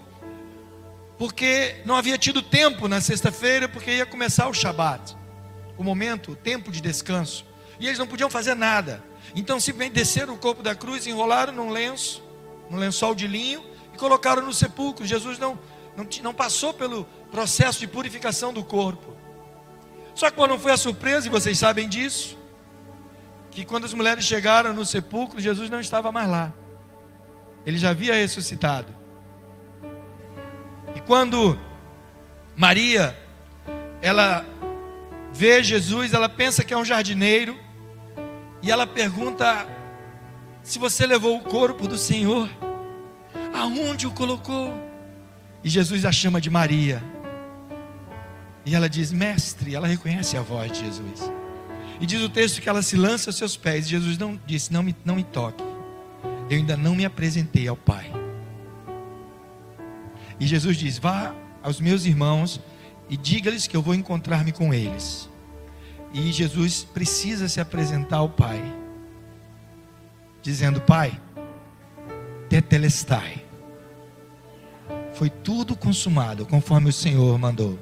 porque 1.17 1.81
não 1.85 1.95
havia 1.95 2.17
tido 2.17 2.41
tempo 2.41 2.87
na 2.87 2.99
sexta-feira, 2.99 3.67
porque 3.67 3.91
ia 3.91 4.05
começar 4.05 4.47
o 4.47 4.53
Shabat, 4.53 5.15
o 5.77 5.83
momento, 5.83 6.31
o 6.31 6.35
tempo 6.35 6.71
de 6.71 6.81
descanso, 6.81 7.45
e 7.79 7.85
eles 7.85 7.99
não 7.99 8.07
podiam 8.07 8.29
fazer 8.29 8.55
nada. 8.55 9.03
Então 9.35 9.59
simplesmente 9.59 9.93
desceram 9.93 10.33
o 10.33 10.37
corpo 10.37 10.63
da 10.63 10.73
cruz, 10.73 11.05
enrolaram 11.05 11.53
num 11.53 11.69
lenço, 11.69 12.23
num 12.69 12.77
lençol 12.77 13.15
de 13.15 13.27
linho 13.27 13.63
e 13.93 13.97
colocaram 13.97 14.41
no 14.41 14.53
sepulcro. 14.53 15.05
Jesus 15.05 15.37
não, 15.39 15.57
não, 15.95 16.07
não 16.21 16.33
passou 16.33 16.73
pelo 16.73 17.05
processo 17.31 17.79
de 17.79 17.87
purificação 17.87 18.53
do 18.53 18.63
corpo. 18.63 19.15
Só 20.13 20.29
que 20.29 20.35
quando 20.35 20.51
não 20.51 20.59
foi 20.59 20.71
a 20.71 20.77
surpresa, 20.77 21.27
e 21.27 21.29
vocês 21.29 21.59
sabem 21.59 21.87
disso, 21.87 22.37
que 23.51 23.63
quando 23.63 23.85
as 23.85 23.93
mulheres 23.93 24.25
chegaram 24.25 24.73
no 24.73 24.85
sepulcro, 24.85 25.39
Jesus 25.39 25.69
não 25.69 25.79
estava 25.79 26.11
mais 26.11 26.29
lá. 26.29 26.53
Ele 27.65 27.77
já 27.77 27.91
havia 27.91 28.15
ressuscitado. 28.15 28.95
E 30.95 31.01
quando 31.01 31.59
Maria, 32.55 33.15
ela 34.01 34.43
vê 35.31 35.63
Jesus, 35.63 36.13
ela 36.13 36.27
pensa 36.27 36.63
que 36.63 36.73
é 36.73 36.77
um 36.77 36.85
jardineiro, 36.85 37.55
e 38.63 38.71
ela 38.71 38.87
pergunta: 38.87 39.67
se 40.67 40.77
você 40.77 41.07
levou 41.07 41.37
o 41.37 41.39
corpo 41.39 41.87
do 41.87 41.97
Senhor, 41.97 42.49
aonde 43.53 44.05
o 44.05 44.11
colocou? 44.11 44.73
E 45.63 45.69
Jesus 45.69 46.03
a 46.03 46.11
chama 46.11 46.41
de 46.41 46.49
Maria. 46.49 47.01
E 48.65 48.75
ela 48.75 48.89
diz: 48.89 49.13
Mestre, 49.13 49.73
ela 49.73 49.87
reconhece 49.87 50.35
a 50.35 50.41
voz 50.41 50.69
de 50.73 50.79
Jesus. 50.79 51.31
E 52.01 52.05
diz 52.05 52.21
o 52.21 52.27
texto 52.27 52.61
que 52.61 52.67
ela 52.67 52.81
se 52.81 52.97
lança 52.97 53.29
aos 53.29 53.37
seus 53.37 53.55
pés. 53.55 53.85
E 53.85 53.91
Jesus 53.91 54.17
não 54.17 54.37
disse: 54.45 54.73
Não 54.73 54.83
me, 54.83 54.93
não 55.05 55.15
me 55.15 55.23
toque. 55.23 55.63
Eu 56.49 56.57
ainda 56.57 56.75
não 56.75 56.95
me 56.95 57.05
apresentei 57.05 57.65
ao 57.65 57.77
Pai. 57.77 58.11
E 60.37 60.45
Jesus 60.45 60.75
diz: 60.75 60.97
Vá 60.97 61.33
aos 61.63 61.79
meus 61.79 62.03
irmãos 62.03 62.59
e 63.09 63.15
diga-lhes 63.15 63.67
que 63.67 63.77
eu 63.77 63.81
vou 63.81 63.95
encontrar-me 63.95 64.51
com 64.51 64.73
eles. 64.73 65.29
E 66.13 66.29
Jesus 66.33 66.83
precisa 66.83 67.47
se 67.47 67.61
apresentar 67.61 68.17
ao 68.17 68.27
Pai, 68.27 68.61
dizendo: 70.47 70.79
Pai, 70.79 71.19
tetelestai. 72.47 73.45
Foi 75.13 75.29
tudo 75.29 75.75
consumado 75.75 76.45
conforme 76.45 76.89
o 76.89 76.93
Senhor 76.93 77.37
mandou. 77.37 77.77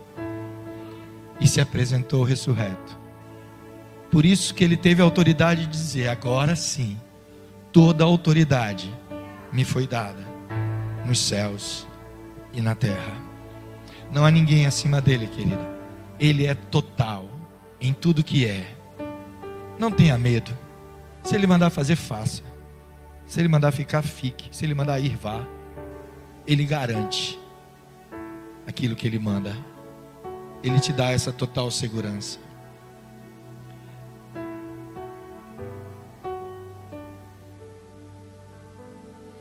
E 1.39 1.48
se 1.48 1.62
apresentou 1.62 2.24
ressurreto. 2.24 2.98
Por 4.10 4.25
isso 4.25 4.55
que 4.55 4.63
ele 4.63 4.75
teve 4.75 5.01
a 5.01 5.05
autoridade 5.05 5.67
de 5.67 5.72
dizer: 5.72 6.07
agora 6.07 6.55
sim, 6.55 6.98
toda 7.72 8.03
a 8.03 8.07
autoridade 8.07 8.91
me 9.51 9.63
foi 9.63 9.86
dada 9.86 10.25
nos 11.05 11.19
céus 11.19 11.86
e 12.51 12.62
na 12.62 12.74
terra. 12.74 13.13
Não 14.12 14.25
há 14.25 14.31
ninguém 14.31 14.65
acima 14.65 15.00
dele, 15.00 15.27
querida. 15.27 15.75
Ele 16.19 16.48
é 16.48 16.55
total 16.55 17.29
em 17.79 17.93
tudo 17.93 18.24
que 18.24 18.48
é. 18.48 18.75
Não 19.77 19.91
tenha 19.91 20.17
medo. 20.17 20.51
Se 21.22 21.36
ele 21.36 21.45
mandar 21.45 21.69
fazer, 21.69 21.95
faça. 21.95 22.54
Se 23.27 23.39
ele 23.39 23.48
mandar 23.48 23.72
ficar, 23.72 24.01
fique. 24.01 24.55
Se 24.55 24.65
ele 24.65 24.74
mandar 24.74 25.00
ir, 25.00 25.15
vá. 25.15 25.46
Ele 26.46 26.65
garante 26.65 27.39
aquilo 28.67 28.96
que 28.96 29.08
ele 29.08 29.20
manda. 29.20 29.55
Ele 30.63 30.79
te 30.79 30.94
dá 30.94 31.12
essa 31.12 31.32
total 31.32 31.70
segurança. 31.72 32.39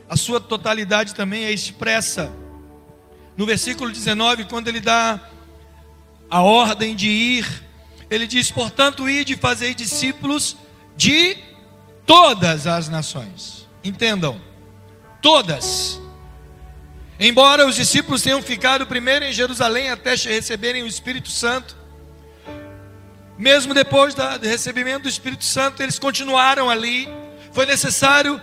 a 0.07 0.15
sua 0.15 0.39
totalidade 0.39 1.13
também 1.13 1.43
é 1.43 1.51
expressa 1.51 2.31
no 3.35 3.45
versículo 3.45 3.91
19, 3.91 4.45
quando 4.45 4.69
ele 4.69 4.79
dá 4.79 5.19
a 6.29 6.41
ordem 6.41 6.95
de 6.95 7.09
ir, 7.09 7.63
ele 8.09 8.25
diz: 8.25 8.49
Portanto, 8.49 9.09
ide 9.09 9.33
e 9.33 9.37
fazei 9.37 9.73
discípulos 9.73 10.55
de 10.95 11.37
todas 12.05 12.65
as 12.65 12.87
nações. 12.87 13.64
Entendam, 13.85 14.41
todas. 15.21 16.01
Embora 17.19 17.67
os 17.67 17.75
discípulos 17.75 18.23
tenham 18.23 18.41
ficado 18.41 18.87
primeiro 18.87 19.23
em 19.23 19.31
Jerusalém 19.31 19.91
até 19.91 20.15
receberem 20.15 20.81
o 20.81 20.87
Espírito 20.87 21.29
Santo, 21.29 21.77
mesmo 23.37 23.75
depois 23.75 24.15
do 24.15 24.23
recebimento 24.41 25.03
do 25.03 25.09
Espírito 25.09 25.45
Santo, 25.45 25.83
eles 25.83 25.99
continuaram 25.99 26.67
ali. 26.67 27.07
Foi 27.51 27.67
necessário 27.67 28.41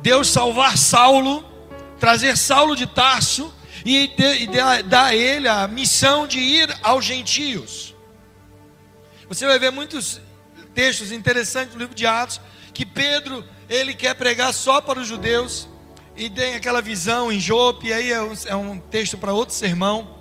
Deus 0.00 0.28
salvar 0.28 0.78
Saulo, 0.78 1.44
trazer 1.98 2.36
Saulo 2.36 2.76
de 2.76 2.86
Tarso 2.86 3.52
e, 3.84 4.14
e 4.40 4.46
dar 4.84 5.06
a 5.06 5.16
ele 5.16 5.48
a 5.48 5.66
missão 5.66 6.28
de 6.28 6.38
ir 6.38 6.72
aos 6.80 7.04
gentios. 7.04 7.92
Você 9.28 9.46
vai 9.46 9.58
ver 9.58 9.72
muitos 9.72 10.20
textos 10.72 11.10
interessantes 11.10 11.74
no 11.74 11.80
livro 11.80 11.94
de 11.94 12.06
Atos 12.06 12.40
que 12.72 12.86
Pedro 12.86 13.44
ele 13.68 13.94
quer 13.94 14.14
pregar 14.14 14.52
só 14.52 14.80
para 14.80 15.00
os 15.00 15.08
judeus 15.08 15.68
e 16.16 16.30
tem 16.30 16.54
aquela 16.54 16.80
visão 16.80 17.30
em 17.30 17.38
Jope, 17.38 17.92
aí 17.92 18.10
é 18.10 18.22
um, 18.22 18.34
é 18.46 18.56
um 18.56 18.78
texto 18.78 19.18
para 19.18 19.32
outro 19.32 19.54
sermão. 19.54 20.16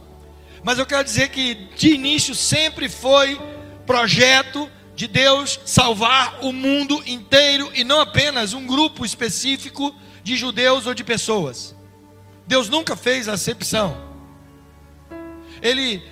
Mas 0.63 0.79
eu 0.79 0.85
quero 0.85 1.03
dizer 1.03 1.29
que 1.29 1.53
de 1.75 1.93
início 1.93 2.33
sempre 2.33 2.89
foi 2.89 3.39
projeto 3.85 4.69
de 4.95 5.07
Deus 5.07 5.59
salvar 5.65 6.39
o 6.41 6.51
mundo 6.51 7.03
inteiro 7.05 7.69
e 7.73 7.83
não 7.83 7.99
apenas 7.99 8.53
um 8.53 8.65
grupo 8.65 9.05
específico 9.05 9.93
de 10.23 10.35
judeus 10.35 10.87
ou 10.87 10.93
de 10.93 11.03
pessoas. 11.03 11.75
Deus 12.47 12.69
nunca 12.69 12.95
fez 12.95 13.27
acepção. 13.27 13.95
Ele 15.61 16.03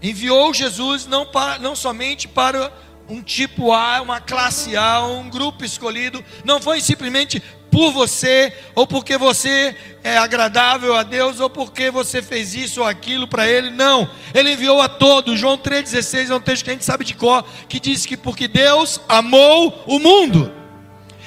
enviou 0.00 0.52
Jesus 0.52 1.06
não, 1.06 1.26
para, 1.26 1.58
não 1.58 1.76
somente 1.76 2.26
para 2.26 2.72
um 3.12 3.22
tipo 3.22 3.72
A, 3.72 4.00
uma 4.00 4.20
classe 4.20 4.74
A, 4.74 5.04
um 5.04 5.28
grupo 5.28 5.64
escolhido, 5.64 6.24
não 6.44 6.60
foi 6.62 6.80
simplesmente 6.80 7.42
por 7.70 7.90
você, 7.92 8.52
ou 8.74 8.86
porque 8.86 9.18
você 9.18 9.76
é 10.02 10.16
agradável 10.16 10.96
a 10.96 11.02
Deus, 11.02 11.38
ou 11.38 11.50
porque 11.50 11.90
você 11.90 12.22
fez 12.22 12.54
isso 12.54 12.80
ou 12.80 12.86
aquilo 12.86 13.28
para 13.28 13.46
Ele, 13.46 13.70
não, 13.70 14.08
Ele 14.34 14.52
enviou 14.52 14.80
a 14.80 14.88
todos. 14.88 15.38
João 15.38 15.58
3,16 15.58 16.30
é 16.30 16.34
um 16.34 16.40
texto 16.40 16.64
que 16.64 16.70
a 16.70 16.72
gente 16.72 16.84
sabe 16.84 17.04
de 17.04 17.14
cor, 17.14 17.44
que 17.68 17.78
diz 17.78 18.06
que 18.06 18.16
porque 18.16 18.48
Deus 18.48 18.98
amou 19.08 19.84
o 19.86 19.98
mundo. 19.98 20.52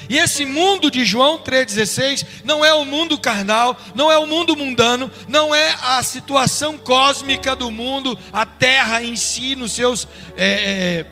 E 0.08 0.18
esse 0.18 0.44
mundo 0.44 0.90
de 0.90 1.04
João 1.04 1.38
3,16 1.38 2.26
não 2.44 2.64
é 2.64 2.72
o 2.72 2.84
mundo 2.84 3.18
carnal, 3.18 3.76
não 3.94 4.10
é 4.10 4.18
o 4.18 4.26
mundo 4.26 4.56
mundano, 4.56 5.10
não 5.28 5.54
é 5.54 5.74
a 5.82 6.02
situação 6.02 6.78
cósmica 6.78 7.56
do 7.56 7.70
mundo, 7.70 8.16
a 8.32 8.46
terra 8.46 9.02
em 9.02 9.16
si, 9.16 9.56
nos 9.56 9.72
seus, 9.72 10.06
é, 10.36 11.00
é, 11.00 11.06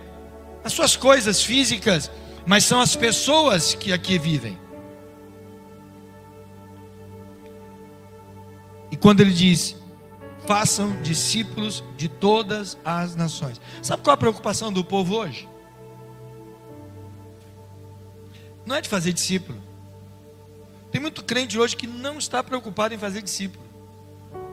as 0.64 0.72
suas 0.72 0.96
coisas 0.96 1.42
físicas, 1.44 2.10
mas 2.46 2.64
são 2.64 2.80
as 2.80 2.96
pessoas 2.96 3.74
que 3.74 3.92
aqui 3.92 4.18
vivem. 4.18 4.58
E 8.90 8.96
quando 8.96 9.20
ele 9.20 9.32
diz, 9.32 9.76
façam 10.46 11.02
discípulos 11.02 11.84
de 11.96 12.08
todas 12.08 12.78
as 12.84 13.14
nações. 13.14 13.60
Sabe 13.82 14.02
qual 14.02 14.14
a 14.14 14.16
preocupação 14.16 14.72
do 14.72 14.82
povo 14.82 15.16
hoje? 15.16 15.48
Não 18.64 18.76
é 18.76 18.80
de 18.80 18.88
fazer 18.88 19.12
discípulo. 19.12 19.62
Tem 20.90 21.00
muito 21.00 21.22
crente 21.24 21.58
hoje 21.58 21.76
que 21.76 21.86
não 21.86 22.18
está 22.18 22.42
preocupado 22.42 22.94
em 22.94 22.98
fazer 22.98 23.20
discípulo. 23.20 23.64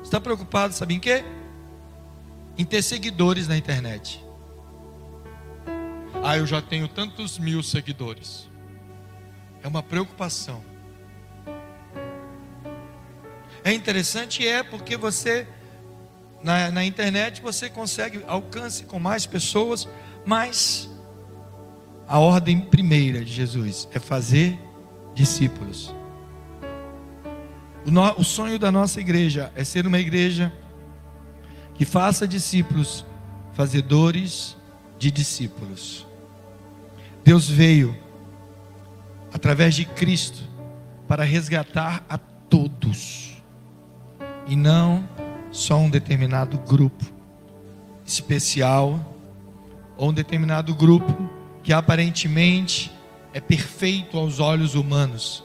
Está 0.04 0.20
preocupado, 0.20 0.74
sabe 0.74 0.96
em 0.96 1.00
quê? 1.00 1.24
Em 2.58 2.66
ter 2.66 2.82
seguidores 2.82 3.48
na 3.48 3.56
internet. 3.56 4.22
Ah, 6.24 6.38
eu 6.38 6.46
já 6.46 6.62
tenho 6.62 6.88
tantos 6.88 7.40
mil 7.40 7.64
seguidores. 7.64 8.48
É 9.64 9.68
uma 9.68 9.82
preocupação. 9.82 10.64
É 13.64 13.74
interessante, 13.74 14.48
é 14.48 14.62
porque 14.62 14.96
você, 14.96 15.48
na, 16.44 16.70
na 16.70 16.86
internet, 16.86 17.42
você 17.42 17.70
consegue 17.70 18.24
alcance 18.28 18.86
com 18.86 19.00
mais 19.00 19.26
pessoas, 19.26 19.88
mas 20.24 20.90
a 22.08 22.20
ordem 22.20 22.60
primeira 22.60 23.26
de 23.26 23.32
Jesus 23.32 23.90
é 23.92 24.00
fazer 24.00 24.60
discípulos. 25.16 25.94
O, 27.86 27.90
no, 27.90 28.20
o 28.20 28.24
sonho 28.24 28.60
da 28.60 28.72
nossa 28.72 29.00
igreja 29.00 29.52
é 29.56 29.64
ser 29.64 29.88
uma 29.88 30.00
igreja 30.00 30.54
que 31.74 31.84
faça 31.84 32.28
discípulos, 32.28 33.06
fazedores 33.54 34.56
de 35.00 35.10
discípulos. 35.10 36.11
Deus 37.24 37.50
veio 37.50 37.96
através 39.34 39.76
de 39.76 39.86
Cristo 39.86 40.44
para 41.08 41.24
resgatar 41.24 42.04
a 42.10 42.18
todos 42.18 43.42
e 44.48 44.56
não 44.56 45.08
só 45.52 45.78
um 45.78 45.90
determinado 45.90 46.58
grupo 46.58 47.06
especial 48.06 49.16
ou 49.98 50.10
um 50.10 50.14
determinado 50.14 50.74
grupo 50.74 51.30
que 51.64 51.72
aparentemente 51.72 52.92
é 53.34 53.40
perfeito 53.40 54.18
aos 54.18 54.40
olhos 54.40 54.76
humanos. 54.76 55.44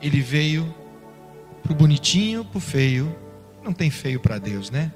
Ele 0.00 0.20
veio 0.20 0.74
para 1.62 1.72
o 1.72 1.76
bonitinho, 1.76 2.44
para 2.44 2.58
o 2.58 2.60
feio. 2.60 3.14
Não 3.62 3.72
tem 3.72 3.90
feio 3.90 4.20
para 4.20 4.38
Deus, 4.38 4.70
né? 4.70 4.92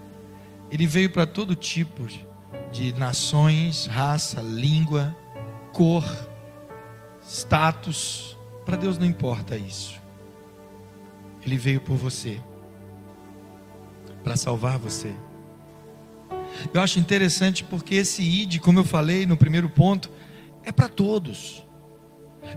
Ele 0.71 0.87
veio 0.87 1.11
para 1.11 1.27
todo 1.27 1.55
tipo 1.55 2.07
de 2.73 2.93
nações, 2.95 3.87
raça, 3.87 4.41
língua, 4.41 5.17
cor, 5.79 6.05
status. 7.23 8.37
Para 8.67 8.77
Deus 8.77 8.99
não 8.99 9.07
importa 9.07 9.57
isso. 9.57 9.95
Ele 11.47 11.57
veio 11.57 11.81
por 11.81 11.97
você 11.97 12.41
para 14.25 14.37
salvar 14.37 14.77
você. 14.77 15.15
Eu 16.75 16.81
acho 16.81 16.99
interessante 16.99 17.63
porque 17.63 17.95
esse 17.95 18.23
id, 18.23 18.59
como 18.59 18.81
eu 18.81 18.85
falei 18.85 19.25
no 19.25 19.37
primeiro 19.37 19.71
ponto, 19.71 20.11
é 20.65 20.73
para 20.73 20.89
todos. 20.89 21.65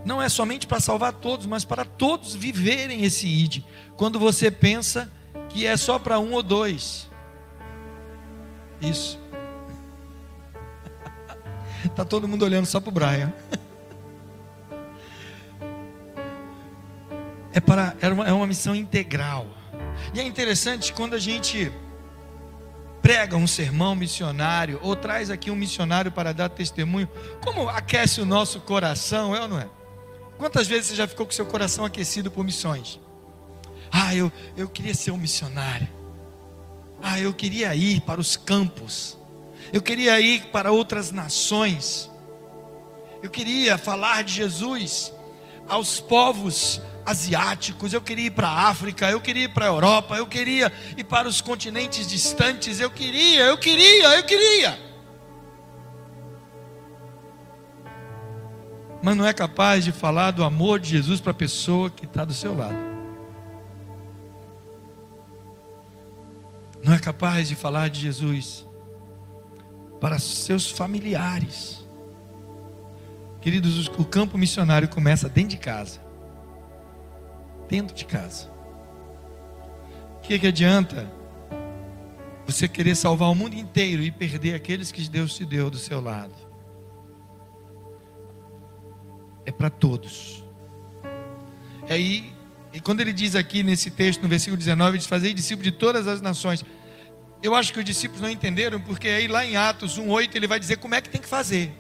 Não 0.04 0.20
é 0.20 0.28
somente 0.28 0.66
para 0.66 0.80
salvar 0.80 1.14
todos, 1.14 1.46
mas 1.46 1.64
para 1.64 1.86
todos 1.86 2.34
viverem 2.34 3.04
esse 3.04 3.28
id. 3.28 3.64
Quando 3.96 4.20
você 4.20 4.50
pensa 4.50 5.14
que 5.48 5.68
é 5.68 5.78
só 5.78 6.00
para 6.00 6.20
um 6.20 6.34
ou 6.34 6.42
dois. 6.42 7.08
Isso. 8.82 9.21
Tá 11.96 12.06
todo 12.06 12.28
mundo 12.28 12.44
olhando 12.44 12.66
só 12.66 12.80
para 12.80 12.90
o 12.90 12.92
Brian. 12.92 13.34
É 17.54 17.60
para 17.60 17.96
é 18.00 18.08
uma, 18.08 18.28
é 18.28 18.32
uma 18.32 18.48
missão 18.48 18.76
integral. 18.76 19.48
E 20.14 20.20
é 20.20 20.24
interessante 20.24 20.94
quando 20.94 21.16
a 21.16 21.20
gente 21.20 21.72
prega 23.02 23.36
um 23.36 23.48
sermão 23.48 23.96
missionário 23.96 24.80
ou 24.82 24.96
traz 24.96 25.30
aqui 25.30 25.50
um 25.50 25.56
missionário 25.56 26.12
para 26.12 26.34
dar 26.34 26.50
testemunho, 26.50 27.10
como 27.44 27.68
aquece 27.68 28.22
o 28.22 28.26
nosso 28.26 28.62
coração, 28.62 29.36
é 29.36 29.42
ou 29.42 29.48
não 29.48 29.60
é? 29.60 29.68
Quantas 30.38 30.68
vezes 30.68 30.88
você 30.88 30.96
já 30.96 31.08
ficou 31.08 31.26
com 31.26 31.32
seu 31.32 31.46
coração 31.46 31.84
aquecido 31.84 32.32
por 32.32 32.44
missões? 32.44 33.00
Ah, 33.92 34.16
eu, 34.16 34.32
eu 34.56 34.70
queria 34.70 34.94
ser 34.94 35.12
um 35.12 35.18
missionário. 35.18 35.88
Ah, 37.02 37.20
eu 37.20 37.34
queria 37.34 37.76
ir 37.76 38.02
para 38.02 38.22
os 38.22 38.38
campos. 38.38 39.18
Eu 39.72 39.82
queria 39.82 40.20
ir 40.20 40.48
para 40.48 40.72
outras 40.72 41.12
nações. 41.12 42.10
Eu 43.24 43.30
queria 43.30 43.78
falar 43.78 44.24
de 44.24 44.34
Jesus 44.34 45.14
aos 45.68 46.00
povos 46.00 46.82
asiáticos, 47.06 47.94
eu 47.94 48.02
queria 48.02 48.28
ir 48.28 48.32
para 48.32 48.48
a 48.48 48.68
África, 48.68 49.10
eu 49.10 49.22
queria 49.22 49.46
ir 49.46 49.54
para 49.54 49.66
a 49.66 49.70
Europa, 49.70 50.16
eu 50.16 50.28
queria 50.28 50.72
ir 50.98 51.04
para 51.04 51.28
os 51.28 51.42
continentes 51.42 52.08
distantes, 52.08 52.80
eu 52.80 52.90
queria, 52.92 53.46
eu 53.46 53.58
queria, 53.58 54.18
eu 54.18 54.24
queria. 54.24 54.78
Mas 59.02 59.16
não 59.16 59.26
é 59.26 59.34
capaz 59.34 59.84
de 59.84 59.92
falar 59.92 60.32
do 60.32 60.44
amor 60.44 60.80
de 60.80 60.90
Jesus 60.90 61.20
para 61.20 61.32
a 61.32 61.36
pessoa 61.36 61.90
que 61.90 62.06
está 62.06 62.24
do 62.24 62.34
seu 62.34 62.56
lado. 62.56 62.92
Não 66.84 66.94
é 66.94 67.00
capaz 67.00 67.48
de 67.48 67.56
falar 67.56 67.90
de 67.90 68.02
Jesus 68.02 68.66
para 70.02 70.20
seus 70.20 70.70
familiares. 70.70 71.88
Queridos, 73.40 73.88
o 73.88 74.04
campo 74.04 74.38
missionário 74.38 74.90
começa 74.90 75.30
dentro 75.30 75.52
de 75.52 75.58
casa 75.58 76.12
dentro 77.72 77.96
de 77.96 78.04
casa. 78.04 78.52
O 80.18 80.20
que, 80.20 80.38
que 80.38 80.46
adianta 80.46 81.10
você 82.46 82.68
querer 82.68 82.96
salvar 82.96 83.30
o 83.30 83.34
mundo 83.34 83.56
inteiro 83.56 84.04
e 84.04 84.12
perder 84.12 84.54
aqueles 84.54 84.92
que 84.92 85.08
Deus 85.08 85.34
te 85.34 85.46
deu 85.46 85.72
do 85.72 85.78
seu 85.78 86.02
lado? 86.02 86.36
É 89.46 89.52
para 89.52 89.70
todos. 89.70 90.44
E 91.90 91.94
aí, 91.94 92.34
e 92.74 92.82
quando 92.82 93.00
ele 93.00 93.14
diz 93.14 93.36
aqui 93.36 93.64
nesse 93.64 93.90
texto, 93.90 94.22
no 94.22 94.28
versículo 94.28 94.58
19, 94.58 94.98
diz: 94.98 95.08
Fazei 95.08 95.34
discípulo 95.34 95.64
de 95.64 95.72
todas 95.72 96.08
as 96.08 96.22
nações. 96.22 96.64
Eu 97.42 97.56
acho 97.56 97.74
que 97.74 97.80
os 97.80 97.86
discípulos 97.86 98.22
não 98.22 98.30
entenderam, 98.30 98.80
porque 98.80 99.08
aí 99.08 99.28
lá 99.28 99.46
em 99.46 99.56
Atos 99.56 99.98
1,8 99.98 100.36
ele 100.36 100.48
vai 100.48 100.60
dizer 100.60 100.78
como 100.78 100.96
é 100.96 101.02
que 101.02 101.10
tem 101.10 101.20
que 101.20 101.28
fazer. 101.28 101.74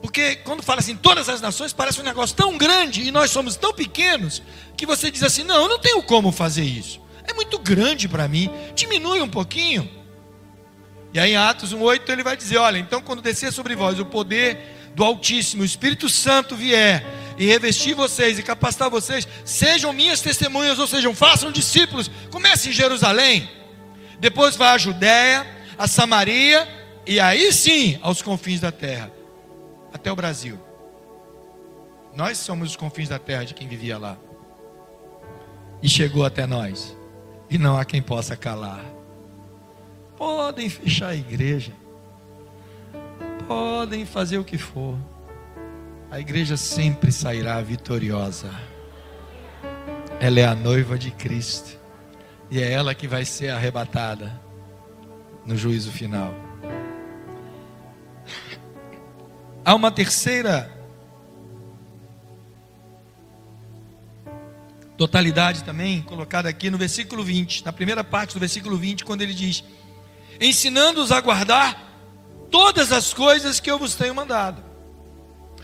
Porque 0.00 0.36
quando 0.36 0.62
fala 0.62 0.80
assim, 0.80 0.96
todas 0.96 1.28
as 1.28 1.40
nações, 1.40 1.72
parece 1.72 2.00
um 2.00 2.04
negócio 2.04 2.34
tão 2.36 2.56
grande 2.56 3.02
e 3.02 3.10
nós 3.10 3.30
somos 3.30 3.56
tão 3.56 3.74
pequenos 3.74 4.42
que 4.76 4.86
você 4.86 5.10
diz 5.10 5.22
assim: 5.22 5.42
não, 5.42 5.62
eu 5.62 5.68
não 5.68 5.78
tenho 5.78 6.02
como 6.02 6.30
fazer 6.30 6.62
isso. 6.64 7.00
É 7.24 7.32
muito 7.34 7.58
grande 7.58 8.08
para 8.08 8.28
mim, 8.28 8.50
diminui 8.74 9.20
um 9.20 9.28
pouquinho. 9.28 9.90
E 11.12 11.18
aí 11.18 11.32
em 11.32 11.36
Atos 11.36 11.74
1,8 11.74 12.08
ele 12.10 12.22
vai 12.22 12.36
dizer: 12.36 12.58
olha, 12.58 12.78
então 12.78 13.02
quando 13.02 13.20
descer 13.20 13.52
sobre 13.52 13.74
vós 13.74 13.98
o 13.98 14.06
poder 14.06 14.92
do 14.94 15.04
Altíssimo, 15.04 15.62
o 15.62 15.66
Espírito 15.66 16.08
Santo 16.08 16.54
vier 16.54 17.04
e 17.36 17.46
revestir 17.46 17.94
vocês 17.94 18.38
e 18.38 18.42
capacitar 18.42 18.90
vocês, 18.90 19.26
sejam 19.44 19.92
minhas 19.92 20.20
testemunhas, 20.20 20.78
ou 20.78 20.86
sejam, 20.86 21.14
façam 21.14 21.52
discípulos. 21.52 22.10
Comece 22.30 22.68
em 22.68 22.72
Jerusalém, 22.72 23.48
depois 24.18 24.56
vai 24.56 24.68
a 24.68 24.78
Judéia, 24.78 25.46
a 25.76 25.86
Samaria 25.86 26.66
e 27.06 27.20
aí 27.20 27.52
sim 27.52 27.98
aos 28.02 28.20
confins 28.20 28.60
da 28.60 28.72
terra 28.72 29.10
até 29.92 30.10
o 30.10 30.16
Brasil. 30.16 30.58
Nós 32.14 32.38
somos 32.38 32.70
os 32.70 32.76
confins 32.76 33.08
da 33.08 33.18
terra 33.18 33.44
de 33.44 33.54
quem 33.54 33.68
vivia 33.68 33.96
lá. 33.96 34.16
E 35.80 35.88
chegou 35.88 36.24
até 36.24 36.46
nós. 36.46 36.96
E 37.48 37.56
não 37.56 37.78
há 37.78 37.84
quem 37.84 38.02
possa 38.02 38.36
calar. 38.36 38.84
Podem 40.16 40.68
fechar 40.68 41.10
a 41.10 41.14
igreja. 41.14 41.72
podem 43.46 44.04
fazer 44.04 44.36
o 44.36 44.44
que 44.44 44.58
for, 44.58 44.98
a 46.10 46.20
igreja 46.20 46.56
sempre 46.56 47.10
sairá 47.10 47.60
vitoriosa. 47.62 48.50
Ela 50.20 50.40
é 50.40 50.44
a 50.44 50.54
noiva 50.54 50.98
de 50.98 51.10
Cristo, 51.10 51.78
e 52.50 52.60
é 52.60 52.72
ela 52.72 52.94
que 52.94 53.06
vai 53.06 53.24
ser 53.24 53.50
arrebatada 53.50 54.40
no 55.44 55.56
juízo 55.56 55.90
final. 55.90 56.34
Há 59.64 59.74
uma 59.74 59.90
terceira 59.90 60.70
totalidade 64.96 65.62
também, 65.62 66.02
colocada 66.02 66.48
aqui 66.48 66.70
no 66.70 66.78
versículo 66.78 67.22
20, 67.22 67.64
na 67.64 67.72
primeira 67.72 68.02
parte 68.02 68.34
do 68.34 68.40
versículo 68.40 68.76
20, 68.76 69.04
quando 69.04 69.22
ele 69.22 69.34
diz: 69.34 69.62
Ensinando-os 70.40 71.12
a 71.12 71.20
guardar 71.20 71.88
todas 72.50 72.92
as 72.92 73.12
coisas 73.12 73.60
que 73.60 73.70
eu 73.70 73.78
vos 73.78 73.94
tenho 73.94 74.14
mandado. 74.14 74.67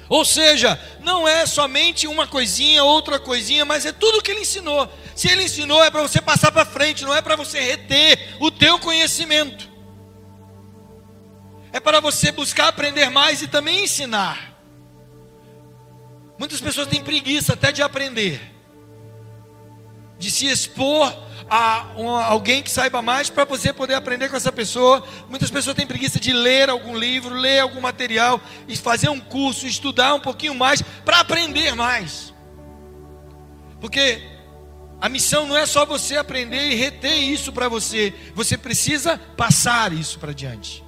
Ou 0.08 0.24
seja, 0.24 0.78
não 1.00 1.26
é 1.26 1.46
somente 1.46 2.06
uma 2.06 2.26
coisinha, 2.26 2.84
outra 2.84 3.18
coisinha, 3.18 3.64
mas 3.64 3.86
é 3.86 3.92
tudo 3.92 4.22
que 4.22 4.30
ele 4.30 4.40
ensinou. 4.40 4.88
Se 5.14 5.28
ele 5.28 5.44
ensinou 5.44 5.82
é 5.82 5.90
para 5.90 6.02
você 6.02 6.20
passar 6.20 6.52
para 6.52 6.66
frente, 6.66 7.04
não 7.04 7.14
é 7.14 7.22
para 7.22 7.36
você 7.36 7.60
reter 7.60 8.36
o 8.40 8.50
teu 8.50 8.78
conhecimento 8.78 9.74
é 11.74 11.80
para 11.80 11.98
você 11.98 12.30
buscar 12.30 12.68
aprender 12.68 13.10
mais 13.10 13.42
e 13.42 13.48
também 13.48 13.82
ensinar. 13.82 14.56
Muitas 16.38 16.60
pessoas 16.60 16.86
têm 16.86 17.02
preguiça 17.02 17.54
até 17.54 17.72
de 17.72 17.82
aprender, 17.82 18.40
de 20.16 20.30
se 20.30 20.46
expor 20.46 21.12
a 21.48 21.86
alguém 22.26 22.62
que 22.62 22.70
saiba 22.70 23.02
mais 23.02 23.28
para 23.30 23.44
você 23.44 23.72
poder 23.72 23.94
aprender 23.94 24.28
com 24.28 24.36
essa 24.36 24.52
pessoa. 24.52 25.04
Muitas 25.28 25.50
pessoas 25.50 25.76
têm 25.76 25.86
preguiça 25.86 26.18
de 26.18 26.32
ler 26.32 26.68
algum 26.68 26.96
livro, 26.96 27.34
ler 27.34 27.60
algum 27.60 27.80
material, 27.80 28.40
e 28.66 28.76
fazer 28.76 29.08
um 29.08 29.20
curso, 29.20 29.66
estudar 29.66 30.14
um 30.14 30.20
pouquinho 30.20 30.54
mais 30.54 30.82
para 31.04 31.20
aprender 31.20 31.74
mais. 31.74 32.32
Porque 33.80 34.22
a 35.00 35.08
missão 35.08 35.46
não 35.46 35.56
é 35.56 35.66
só 35.66 35.84
você 35.84 36.16
aprender 36.16 36.70
e 36.70 36.74
reter 36.74 37.14
isso 37.14 37.52
para 37.52 37.68
você, 37.68 38.14
você 38.34 38.56
precisa 38.56 39.18
passar 39.36 39.92
isso 39.92 40.18
para 40.18 40.32
diante. 40.32 40.82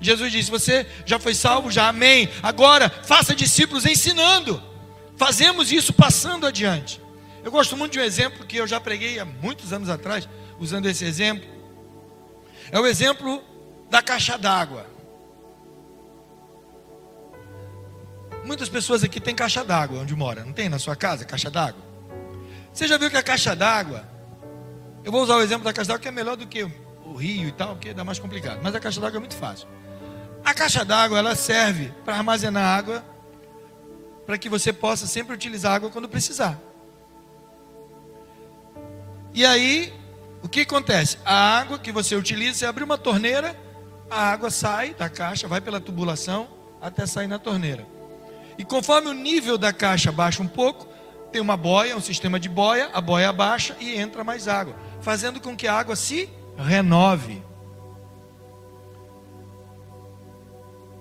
Jesus 0.00 0.30
disse: 0.30 0.50
Você 0.50 0.86
já 1.04 1.18
foi 1.18 1.34
salvo? 1.34 1.70
Já, 1.70 1.88
amém. 1.88 2.28
Agora, 2.42 2.88
faça 2.88 3.34
discípulos 3.34 3.84
ensinando. 3.84 4.62
Fazemos 5.16 5.72
isso 5.72 5.92
passando 5.92 6.46
adiante. 6.46 7.01
Eu 7.44 7.50
gosto 7.50 7.76
muito 7.76 7.92
de 7.92 7.98
um 7.98 8.02
exemplo 8.02 8.46
que 8.46 8.56
eu 8.56 8.66
já 8.66 8.80
preguei 8.80 9.18
há 9.18 9.24
muitos 9.24 9.72
anos 9.72 9.88
atrás, 9.88 10.28
usando 10.58 10.86
esse 10.86 11.04
exemplo. 11.04 11.48
É 12.70 12.78
o 12.78 12.86
exemplo 12.86 13.42
da 13.90 14.00
caixa 14.00 14.38
d'água. 14.38 14.86
Muitas 18.44 18.68
pessoas 18.68 19.04
aqui 19.04 19.20
têm 19.20 19.34
caixa 19.34 19.64
d'água 19.64 20.00
onde 20.00 20.14
mora, 20.14 20.44
não 20.44 20.52
tem 20.52 20.68
na 20.68 20.78
sua 20.78 20.96
casa 20.96 21.24
caixa 21.24 21.50
d'água? 21.50 21.82
Você 22.72 22.86
já 22.86 22.96
viu 22.96 23.10
que 23.10 23.16
a 23.16 23.22
caixa 23.22 23.54
d'água, 23.54 24.04
eu 25.04 25.12
vou 25.12 25.22
usar 25.22 25.36
o 25.36 25.42
exemplo 25.42 25.64
da 25.64 25.72
caixa 25.72 25.88
d'água 25.88 26.00
que 26.00 26.08
é 26.08 26.12
melhor 26.12 26.36
do 26.36 26.46
que 26.46 26.64
o 27.04 27.14
rio 27.14 27.48
e 27.48 27.52
tal, 27.52 27.74
porque 27.74 27.92
dá 27.92 28.04
mais 28.04 28.18
complicado, 28.18 28.60
mas 28.62 28.74
a 28.74 28.80
caixa 28.80 29.00
d'água 29.00 29.18
é 29.18 29.20
muito 29.20 29.36
fácil. 29.36 29.68
A 30.44 30.54
caixa 30.54 30.84
d'água 30.84 31.18
ela 31.18 31.34
serve 31.36 31.92
para 32.04 32.16
armazenar 32.16 32.64
água, 32.64 33.04
para 34.26 34.38
que 34.38 34.48
você 34.48 34.72
possa 34.72 35.06
sempre 35.06 35.34
utilizar 35.34 35.74
água 35.74 35.90
quando 35.90 36.08
precisar. 36.08 36.58
E 39.34 39.46
aí, 39.46 39.92
o 40.42 40.48
que 40.48 40.60
acontece? 40.60 41.18
A 41.24 41.58
água 41.58 41.78
que 41.78 41.90
você 41.90 42.14
utiliza, 42.14 42.58
você 42.58 42.66
abre 42.66 42.84
uma 42.84 42.98
torneira, 42.98 43.56
a 44.10 44.30
água 44.30 44.50
sai 44.50 44.94
da 44.94 45.08
caixa, 45.08 45.48
vai 45.48 45.60
pela 45.60 45.80
tubulação 45.80 46.48
até 46.80 47.06
sair 47.06 47.26
na 47.26 47.38
torneira. 47.38 47.86
E 48.58 48.64
conforme 48.64 49.08
o 49.08 49.14
nível 49.14 49.56
da 49.56 49.72
caixa 49.72 50.12
baixa 50.12 50.42
um 50.42 50.48
pouco, 50.48 50.86
tem 51.32 51.40
uma 51.40 51.56
boia, 51.56 51.96
um 51.96 52.00
sistema 52.00 52.38
de 52.38 52.48
boia, 52.48 52.90
a 52.92 53.00
boia 53.00 53.30
abaixa 53.30 53.74
e 53.80 53.96
entra 53.96 54.22
mais 54.22 54.46
água, 54.46 54.74
fazendo 55.00 55.40
com 55.40 55.56
que 55.56 55.66
a 55.66 55.74
água 55.74 55.96
se 55.96 56.28
renove. 56.58 57.42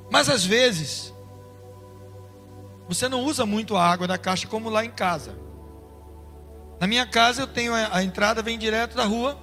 Mas 0.09 0.29
às 0.29 0.45
vezes, 0.45 1.13
você 2.87 3.09
não 3.09 3.23
usa 3.23 3.45
muito 3.45 3.75
a 3.75 3.85
água 3.85 4.07
da 4.07 4.17
caixa 4.17 4.47
como 4.47 4.69
lá 4.69 4.85
em 4.85 4.91
casa. 4.91 5.37
Na 6.81 6.87
minha 6.87 7.05
casa 7.05 7.43
eu 7.43 7.47
tenho 7.47 7.75
a, 7.75 7.97
a 7.97 8.03
entrada 8.03 8.41
vem 8.41 8.57
direto 8.57 8.95
da 8.95 9.05
rua 9.05 9.37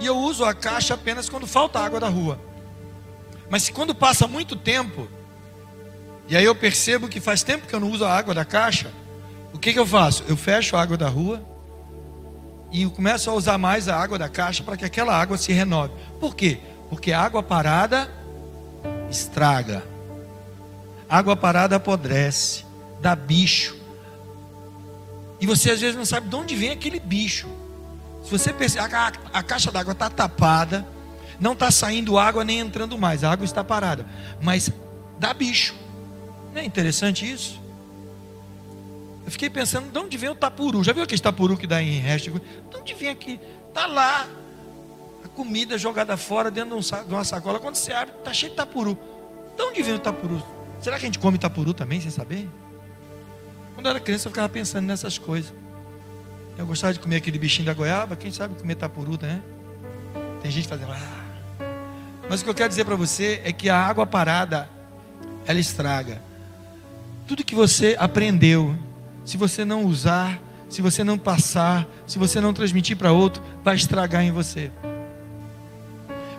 e 0.00 0.06
eu 0.06 0.16
uso 0.16 0.46
a 0.46 0.54
caixa 0.54 0.94
apenas 0.94 1.28
quando 1.28 1.46
falta 1.46 1.78
água 1.78 2.00
da 2.00 2.08
rua. 2.08 2.40
Mas 3.50 3.64
se 3.64 3.72
quando 3.72 3.94
passa 3.94 4.26
muito 4.26 4.56
tempo 4.56 5.06
e 6.26 6.34
aí 6.34 6.44
eu 6.44 6.54
percebo 6.54 7.06
que 7.06 7.20
faz 7.20 7.42
tempo 7.42 7.66
que 7.66 7.74
eu 7.74 7.80
não 7.80 7.90
uso 7.90 8.02
a 8.06 8.10
água 8.10 8.32
da 8.32 8.46
caixa, 8.46 8.90
o 9.52 9.58
que, 9.58 9.74
que 9.74 9.78
eu 9.78 9.86
faço? 9.86 10.24
Eu 10.26 10.38
fecho 10.38 10.74
a 10.74 10.80
água 10.80 10.96
da 10.96 11.06
rua 11.06 11.44
e 12.72 12.86
começo 12.86 13.28
a 13.28 13.34
usar 13.34 13.58
mais 13.58 13.86
a 13.86 14.00
água 14.00 14.18
da 14.18 14.30
caixa 14.30 14.64
para 14.64 14.78
que 14.78 14.84
aquela 14.86 15.14
água 15.14 15.36
se 15.36 15.52
renove. 15.52 15.92
Por 16.18 16.34
quê? 16.34 16.60
Porque 16.88 17.12
a 17.12 17.20
água 17.20 17.42
parada 17.42 18.10
estraga. 19.10 19.84
Água 21.06 21.36
parada 21.36 21.76
apodrece, 21.76 22.64
dá 23.02 23.14
bicho. 23.14 23.79
E 25.40 25.46
você 25.46 25.70
às 25.70 25.80
vezes 25.80 25.96
não 25.96 26.04
sabe 26.04 26.28
de 26.28 26.36
onde 26.36 26.54
vem 26.54 26.70
aquele 26.70 27.00
bicho. 27.00 27.48
Se 28.24 28.30
você 28.30 28.52
perceber, 28.52 28.94
a, 28.94 29.12
a 29.32 29.42
caixa 29.42 29.72
d'água 29.72 29.92
está 29.92 30.10
tapada, 30.10 30.86
não 31.40 31.54
está 31.54 31.70
saindo 31.70 32.18
água 32.18 32.44
nem 32.44 32.58
entrando 32.58 32.98
mais, 32.98 33.24
a 33.24 33.32
água 33.32 33.44
está 33.44 33.64
parada. 33.64 34.06
Mas 34.42 34.70
dá 35.18 35.32
bicho. 35.32 35.74
Não 36.52 36.60
é 36.60 36.64
interessante 36.64 37.30
isso? 37.30 37.60
Eu 39.24 39.30
fiquei 39.30 39.48
pensando, 39.48 39.90
de 39.90 39.98
onde 39.98 40.16
vem 40.16 40.28
o 40.28 40.34
tapuru? 40.34 40.84
Já 40.84 40.92
viu 40.92 41.02
aquele 41.02 41.20
tapuru 41.20 41.56
que 41.56 41.66
dá 41.66 41.82
em 41.82 41.98
resto? 41.98 42.30
De 42.30 42.76
onde 42.76 42.94
vem 42.94 43.08
aqui? 43.08 43.40
Está 43.68 43.86
lá, 43.86 44.26
a 45.24 45.28
comida 45.28 45.78
jogada 45.78 46.16
fora 46.16 46.50
dentro 46.50 46.78
de 46.80 47.14
uma 47.14 47.24
sacola. 47.24 47.58
Quando 47.58 47.76
você 47.76 47.92
abre, 47.92 48.14
está 48.18 48.32
cheio 48.32 48.50
de 48.50 48.56
tapuru. 48.56 48.98
De 49.56 49.62
onde 49.62 49.82
vem 49.82 49.94
o 49.94 49.98
tapuru? 49.98 50.42
Será 50.80 50.98
que 50.98 51.04
a 51.04 51.08
gente 51.08 51.18
come 51.18 51.38
tapuru 51.38 51.72
também, 51.72 52.00
sem 52.00 52.10
saber? 52.10 52.48
Quando 53.80 53.86
eu 53.86 53.90
era 53.92 54.00
criança, 54.00 54.28
eu 54.28 54.30
ficava 54.30 54.46
pensando 54.46 54.84
nessas 54.84 55.16
coisas. 55.16 55.54
Eu 56.58 56.66
gostava 56.66 56.92
de 56.92 57.00
comer 57.00 57.16
aquele 57.16 57.38
bichinho 57.38 57.64
da 57.64 57.72
goiaba, 57.72 58.14
quem 58.14 58.30
sabe 58.30 58.54
comer 58.54 58.74
tapuru, 58.74 59.18
né? 59.18 59.40
Tem 60.42 60.50
gente 60.50 60.68
fazendo. 60.68 60.92
Ah. 60.92 61.64
Mas 62.28 62.42
o 62.42 62.44
que 62.44 62.50
eu 62.50 62.54
quero 62.54 62.68
dizer 62.68 62.84
para 62.84 62.94
você 62.94 63.40
é 63.42 63.54
que 63.54 63.70
a 63.70 63.80
água 63.80 64.04
parada, 64.04 64.68
ela 65.46 65.58
estraga. 65.58 66.20
Tudo 67.26 67.42
que 67.42 67.54
você 67.54 67.96
aprendeu, 67.98 68.76
se 69.24 69.38
você 69.38 69.64
não 69.64 69.86
usar, 69.86 70.38
se 70.68 70.82
você 70.82 71.02
não 71.02 71.16
passar, 71.16 71.88
se 72.06 72.18
você 72.18 72.38
não 72.38 72.52
transmitir 72.52 72.98
para 72.98 73.12
outro, 73.12 73.42
vai 73.64 73.76
estragar 73.76 74.22
em 74.22 74.30
você. 74.30 74.70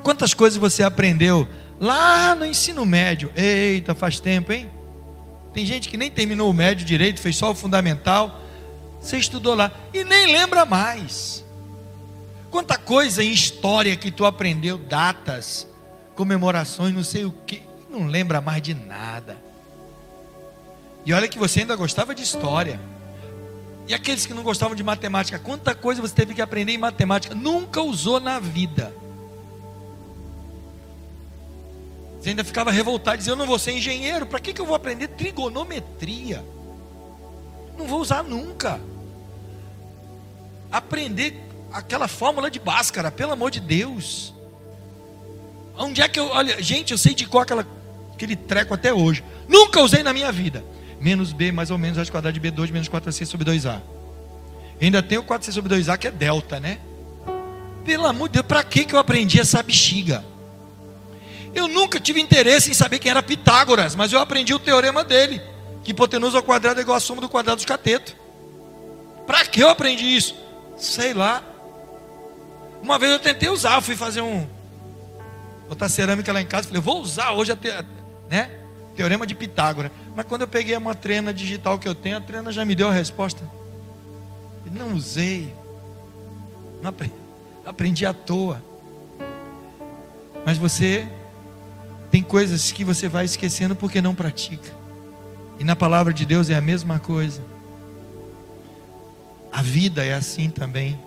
Quantas 0.03 0.35
coisas 0.35 0.59
você 0.59 0.83
aprendeu 0.83 1.47
Lá 1.81 2.35
no 2.35 2.45
ensino 2.45 2.85
médio, 2.85 3.31
eita, 3.35 3.95
faz 3.95 4.19
tempo, 4.19 4.53
hein? 4.53 4.69
Tem 5.53 5.65
gente 5.65 5.89
que 5.89 5.97
nem 5.97 6.09
terminou 6.09 6.49
o 6.49 6.53
médio 6.53 6.85
direito, 6.85 7.19
fez 7.19 7.35
só 7.35 7.51
o 7.51 7.55
fundamental. 7.55 8.39
Você 9.01 9.17
estudou 9.17 9.55
lá 9.55 9.71
e 9.93 10.03
nem 10.03 10.31
lembra 10.31 10.65
mais. 10.65 11.43
Quanta 12.49 12.77
coisa 12.77 13.23
em 13.23 13.31
história 13.31 13.95
que 13.95 14.11
tu 14.11 14.25
aprendeu, 14.25 14.77
datas, 14.77 15.67
comemorações, 16.15 16.93
não 16.93 17.03
sei 17.03 17.25
o 17.25 17.31
que, 17.31 17.63
não 17.89 18.07
lembra 18.07 18.41
mais 18.41 18.61
de 18.61 18.73
nada. 18.73 19.37
E 21.05 21.13
olha 21.13 21.27
que 21.27 21.39
você 21.39 21.61
ainda 21.61 21.75
gostava 21.75 22.13
de 22.13 22.21
história. 22.21 22.79
E 23.87 23.93
aqueles 23.93 24.25
que 24.25 24.33
não 24.33 24.43
gostavam 24.43 24.75
de 24.75 24.83
matemática, 24.83 25.39
quanta 25.39 25.73
coisa 25.73 26.01
você 26.01 26.13
teve 26.13 26.33
que 26.33 26.41
aprender 26.41 26.73
em 26.73 26.77
matemática, 26.77 27.33
nunca 27.33 27.81
usou 27.81 28.19
na 28.19 28.39
vida. 28.39 28.93
Você 32.21 32.29
ainda 32.29 32.43
ficava 32.43 32.69
revoltado, 32.69 33.17
dizendo: 33.17 33.33
Eu 33.33 33.37
não 33.37 33.47
vou 33.47 33.57
ser 33.57 33.71
engenheiro, 33.71 34.27
para 34.27 34.39
que, 34.39 34.53
que 34.53 34.61
eu 34.61 34.65
vou 34.65 34.75
aprender 34.75 35.07
trigonometria? 35.07 36.45
Não 37.75 37.87
vou 37.87 37.99
usar 37.99 38.21
nunca. 38.21 38.79
Aprender 40.71 41.43
aquela 41.73 42.07
fórmula 42.07 42.51
de 42.51 42.59
Bhaskara, 42.59 43.09
pelo 43.11 43.31
amor 43.31 43.49
de 43.49 43.59
Deus. 43.59 44.35
Onde 45.75 46.01
é 46.01 46.07
que 46.07 46.19
eu. 46.19 46.27
Olha, 46.27 46.61
gente, 46.61 46.91
eu 46.91 46.97
sei 46.97 47.15
de 47.15 47.25
qual 47.25 47.41
aquela, 47.41 47.65
aquele 48.13 48.35
treco 48.35 48.75
até 48.75 48.93
hoje. 48.93 49.23
Nunca 49.47 49.81
usei 49.81 50.03
na 50.03 50.13
minha 50.13 50.31
vida. 50.31 50.63
Menos 50.99 51.33
B 51.33 51.51
mais 51.51 51.71
ou 51.71 51.77
menos 51.79 51.97
raiz 51.97 52.11
quadrada 52.11 52.39
de 52.39 52.39
B2 52.39 52.71
menos 52.71 52.87
4C 52.87 53.25
sobre 53.25 53.51
2A. 53.51 53.81
Ainda 54.79 55.01
tem 55.01 55.17
o 55.17 55.23
4C 55.23 55.51
sobre 55.51 55.75
2A 55.75 55.97
que 55.97 56.07
é 56.07 56.11
delta, 56.11 56.59
né? 56.59 56.77
Pelo 57.83 58.05
amor 58.05 58.29
de 58.29 58.33
Deus, 58.33 58.45
para 58.45 58.63
que, 58.63 58.85
que 58.85 58.93
eu 58.93 58.99
aprendi 58.99 59.39
essa 59.39 59.63
bexiga? 59.63 60.23
Eu 61.53 61.67
nunca 61.67 61.99
tive 61.99 62.21
interesse 62.21 62.71
em 62.71 62.73
saber 62.73 62.99
quem 62.99 63.11
era 63.11 63.21
Pitágoras, 63.21 63.95
mas 63.95 64.13
eu 64.13 64.19
aprendi 64.19 64.53
o 64.53 64.59
teorema 64.59 65.03
dele, 65.03 65.41
que 65.83 65.91
hipotenusa 65.91 66.37
ao 66.37 66.43
quadrado 66.43 66.79
é 66.79 66.83
igual 66.83 66.97
à 66.97 66.99
soma 66.99 67.21
do 67.21 67.29
quadrado 67.29 67.57
dos 67.57 67.65
catetos. 67.65 68.15
Para 69.27 69.45
que 69.45 69.61
eu 69.61 69.69
aprendi 69.69 70.15
isso? 70.15 70.35
Sei 70.77 71.13
lá. 71.13 71.43
Uma 72.81 72.97
vez 72.97 73.11
eu 73.11 73.19
tentei 73.19 73.49
usar, 73.49 73.81
fui 73.81 73.95
fazer 73.95 74.21
um 74.21 74.47
botar 75.69 75.87
cerâmica 75.87 76.33
lá 76.33 76.41
em 76.41 76.45
casa, 76.45 76.67
falei, 76.67 76.81
vou 76.81 77.01
usar 77.01 77.31
hoje 77.31 77.51
até, 77.51 77.85
né? 78.29 78.51
teorema 78.95 79.25
de 79.25 79.33
Pitágoras. 79.33 79.91
Mas 80.15 80.25
quando 80.25 80.41
eu 80.41 80.47
peguei 80.47 80.75
uma 80.75 80.93
trena 80.93 81.33
digital 81.33 81.79
que 81.79 81.87
eu 81.87 81.95
tenho, 81.95 82.17
a 82.17 82.21
trena 82.21 82.51
já 82.51 82.63
me 82.65 82.75
deu 82.75 82.89
a 82.89 82.91
resposta. 82.91 83.43
Não 84.71 84.93
usei. 84.93 85.53
Não 86.81 86.93
aprendi 87.65 88.05
à 88.05 88.13
toa. 88.13 88.61
Mas 90.45 90.57
você 90.57 91.07
tem 92.11 92.21
coisas 92.21 92.71
que 92.71 92.83
você 92.83 93.07
vai 93.07 93.23
esquecendo 93.23 93.75
porque 93.75 94.01
não 94.01 94.13
pratica. 94.13 94.69
E 95.57 95.63
na 95.63 95.75
palavra 95.75 96.13
de 96.13 96.25
Deus 96.25 96.49
é 96.49 96.55
a 96.55 96.61
mesma 96.61 96.99
coisa. 96.99 97.41
A 99.51 99.61
vida 99.61 100.03
é 100.03 100.13
assim 100.13 100.49
também. 100.49 100.99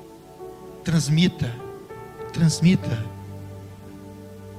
Transmita, 0.83 1.55
transmita. 2.33 3.05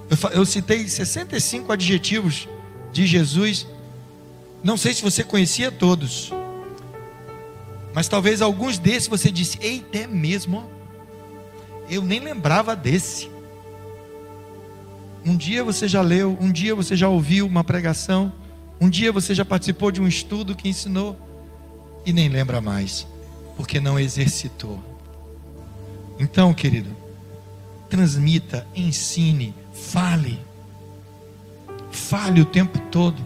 Eu, 0.10 0.30
eu 0.32 0.46
citei 0.46 0.88
65 0.88 1.72
adjetivos 1.72 2.48
de 2.92 3.08
Jesus. 3.08 3.66
Não 4.64 4.78
sei 4.78 4.94
se 4.94 5.02
você 5.02 5.24
conhecia 5.24 5.72
todos, 5.72 6.32
mas 7.94 8.08
talvez 8.08 8.42
alguns 8.42 8.78
desses 8.78 9.08
você 9.08 9.32
disse: 9.32 9.58
Eita, 9.62 10.00
é 10.00 10.08
mesmo? 10.08 10.70
Eu 11.90 12.02
nem 12.02 12.20
lembrava 12.20 12.76
desse. 12.76 13.35
Um 15.26 15.36
dia 15.36 15.64
você 15.64 15.88
já 15.88 16.02
leu, 16.02 16.38
um 16.40 16.52
dia 16.52 16.76
você 16.76 16.96
já 16.96 17.10
ouviu 17.10 17.48
uma 17.48 17.64
pregação, 17.64 18.32
um 18.80 18.88
dia 18.88 19.12
você 19.12 19.34
já 19.34 19.44
participou 19.44 19.92
de 19.92 20.00
um 20.00 20.08
estudo 20.08 20.56
que 20.56 20.70
ensinou 20.70 21.20
e 22.06 22.14
nem 22.14 22.30
lembra 22.30 22.62
mais, 22.62 23.08
porque 23.58 23.80
não 23.80 24.00
exercitou. 24.00 24.80
Então, 26.20 26.54
querido, 26.54 26.96
transmita, 27.90 28.68
ensine, 28.76 29.56
fale. 29.74 30.40
Fale 31.92 32.42
o 32.42 32.46
tempo 32.46 32.78
todo 32.92 33.26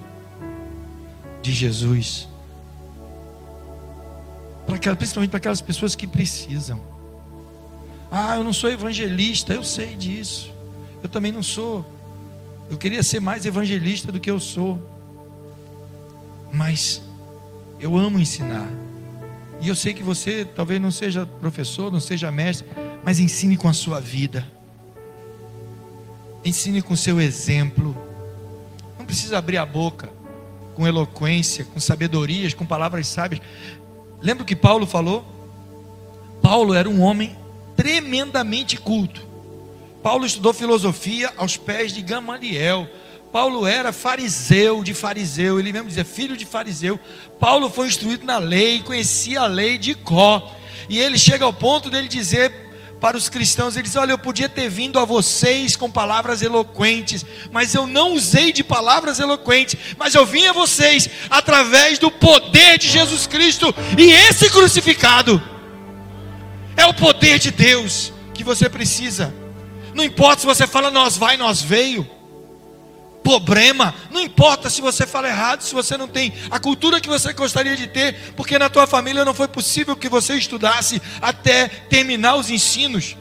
de 1.41 1.51
Jesus. 1.51 2.29
Para 4.65 4.75
aquelas, 4.75 4.97
principalmente 4.97 5.31
para 5.31 5.37
aquelas 5.37 5.61
pessoas 5.61 5.95
que 5.95 6.07
precisam. 6.07 6.79
Ah, 8.09 8.37
eu 8.37 8.43
não 8.43 8.53
sou 8.53 8.71
evangelista, 8.71 9.53
eu 9.53 9.63
sei 9.63 9.95
disso. 9.95 10.58
Eu 11.01 11.09
também 11.09 11.31
não 11.31 11.43
sou. 11.43 11.85
Eu 12.69 12.77
queria 12.77 13.01
ser 13.01 13.19
mais 13.19 13.45
evangelista 13.45 14.11
do 14.11 14.19
que 14.19 14.29
eu 14.29 14.39
sou. 14.39 14.79
Mas 16.51 17.01
eu 17.79 17.97
amo 17.97 18.19
ensinar. 18.19 18.67
E 19.61 19.67
eu 19.67 19.75
sei 19.75 19.93
que 19.93 20.03
você 20.03 20.45
talvez 20.45 20.81
não 20.81 20.91
seja 20.91 21.25
professor, 21.25 21.91
não 21.91 21.99
seja 21.99 22.31
mestre, 22.31 22.67
mas 23.03 23.19
ensine 23.19 23.57
com 23.57 23.67
a 23.67 23.73
sua 23.73 23.99
vida. 23.99 24.45
Ensine 26.43 26.81
com 26.81 26.93
o 26.93 26.97
seu 26.97 27.19
exemplo. 27.19 27.95
Não 28.97 29.05
precisa 29.05 29.37
abrir 29.37 29.57
a 29.57 29.65
boca 29.65 30.09
com 30.75 30.87
eloquência, 30.87 31.65
com 31.65 31.79
sabedorias, 31.79 32.53
com 32.53 32.65
palavras 32.65 33.07
sábias. 33.07 33.41
Lembra 34.21 34.43
o 34.43 34.45
que 34.45 34.55
Paulo 34.55 34.85
falou? 34.85 35.25
Paulo 36.41 36.73
era 36.73 36.89
um 36.89 37.01
homem 37.01 37.35
tremendamente 37.75 38.77
culto. 38.77 39.28
Paulo 40.01 40.25
estudou 40.25 40.53
filosofia 40.53 41.31
aos 41.35 41.57
pés 41.57 41.93
de 41.93 42.01
Gamaliel. 42.01 42.87
Paulo 43.31 43.67
era 43.67 43.91
fariseu 43.91 44.83
de 44.83 44.93
fariseu, 44.93 45.59
ele 45.59 45.71
mesmo 45.71 45.87
dizia 45.87 46.05
filho 46.05 46.35
de 46.35 46.45
fariseu. 46.45 46.99
Paulo 47.39 47.69
foi 47.69 47.87
instruído 47.87 48.25
na 48.25 48.37
lei, 48.37 48.81
conhecia 48.81 49.41
a 49.41 49.47
lei 49.47 49.77
de 49.77 49.93
Có. 49.93 50.51
E 50.87 50.97
ele 50.97 51.17
chega 51.17 51.45
ao 51.45 51.53
ponto 51.53 51.89
dele 51.89 52.07
dizer 52.07 52.51
para 52.99 53.15
os 53.15 53.29
cristãos, 53.29 53.75
ele 53.75 53.83
diz: 53.83 53.95
"Olha, 53.95 54.11
eu 54.11 54.17
podia 54.17 54.49
ter 54.49 54.69
vindo 54.69 54.97
a 54.97 55.05
vocês 55.05 55.75
com 55.75 55.91
palavras 55.91 56.41
eloquentes, 56.41 57.25
mas 57.51 57.75
eu 57.75 57.85
não 57.85 58.13
usei 58.13 58.51
de 58.51 58.63
palavras 58.63 59.19
eloquentes, 59.19 59.77
mas 59.97 60.15
eu 60.15 60.25
vim 60.25 60.47
a 60.47 60.53
vocês 60.53 61.09
através 61.29 61.99
do 61.99 62.09
poder 62.09 62.77
de 62.77 62.87
Jesus 62.89 63.27
Cristo 63.27 63.73
e 63.97 64.11
esse 64.11 64.49
crucificado 64.49 65.41
é 66.75 66.85
o 66.85 66.93
poder 66.93 67.37
de 67.37 67.51
Deus 67.51 68.11
que 68.33 68.43
você 68.43 68.67
precisa. 68.69 69.38
Não 69.99 70.05
importa 70.05 70.39
se 70.39 70.45
você 70.45 70.65
fala 70.65 70.89
nós 70.89 71.17
vai, 71.17 71.35
nós 71.35 71.61
veio. 71.61 72.09
Problema, 73.21 73.93
não 74.09 74.21
importa 74.21 74.69
se 74.69 74.79
você 74.79 75.05
fala 75.05 75.27
errado, 75.27 75.61
se 75.61 75.75
você 75.75 75.97
não 75.97 76.07
tem 76.07 76.31
a 76.49 76.57
cultura 76.57 77.01
que 77.01 77.09
você 77.09 77.33
gostaria 77.33 77.75
de 77.75 77.85
ter, 77.85 78.31
porque 78.33 78.57
na 78.57 78.69
tua 78.69 78.87
família 78.87 79.25
não 79.25 79.33
foi 79.33 79.49
possível 79.49 79.97
que 79.97 80.07
você 80.07 80.35
estudasse 80.35 81.01
até 81.21 81.67
terminar 81.67 82.35
os 82.35 82.49
ensinos. 82.49 83.17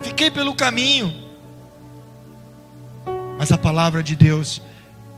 Fiquei 0.00 0.30
pelo 0.30 0.54
caminho. 0.54 1.14
Mas 3.38 3.52
a 3.52 3.58
palavra 3.58 4.02
de 4.02 4.16
Deus, 4.16 4.62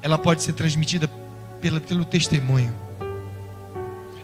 ela 0.03 0.19
pode 0.19 0.43
ser 0.43 0.55
transmitida 0.55 1.09
pelo, 1.61 1.81
pelo 1.81 2.05
testemunho. 2.05 2.75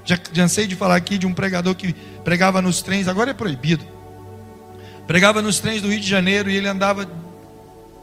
Já 0.04 0.16
cansei 0.16 0.66
de 0.66 0.74
falar 0.74 0.96
aqui 0.96 1.16
de 1.16 1.28
um 1.28 1.32
pregador 1.32 1.76
que 1.76 1.92
pregava 2.24 2.60
nos 2.60 2.82
trens, 2.82 3.06
agora 3.06 3.30
é 3.30 3.34
proibido. 3.34 4.01
Pregava 5.06 5.42
nos 5.42 5.58
trens 5.58 5.82
do 5.82 5.88
Rio 5.88 6.00
de 6.00 6.08
Janeiro 6.08 6.50
e 6.50 6.56
ele 6.56 6.68
andava 6.68 7.08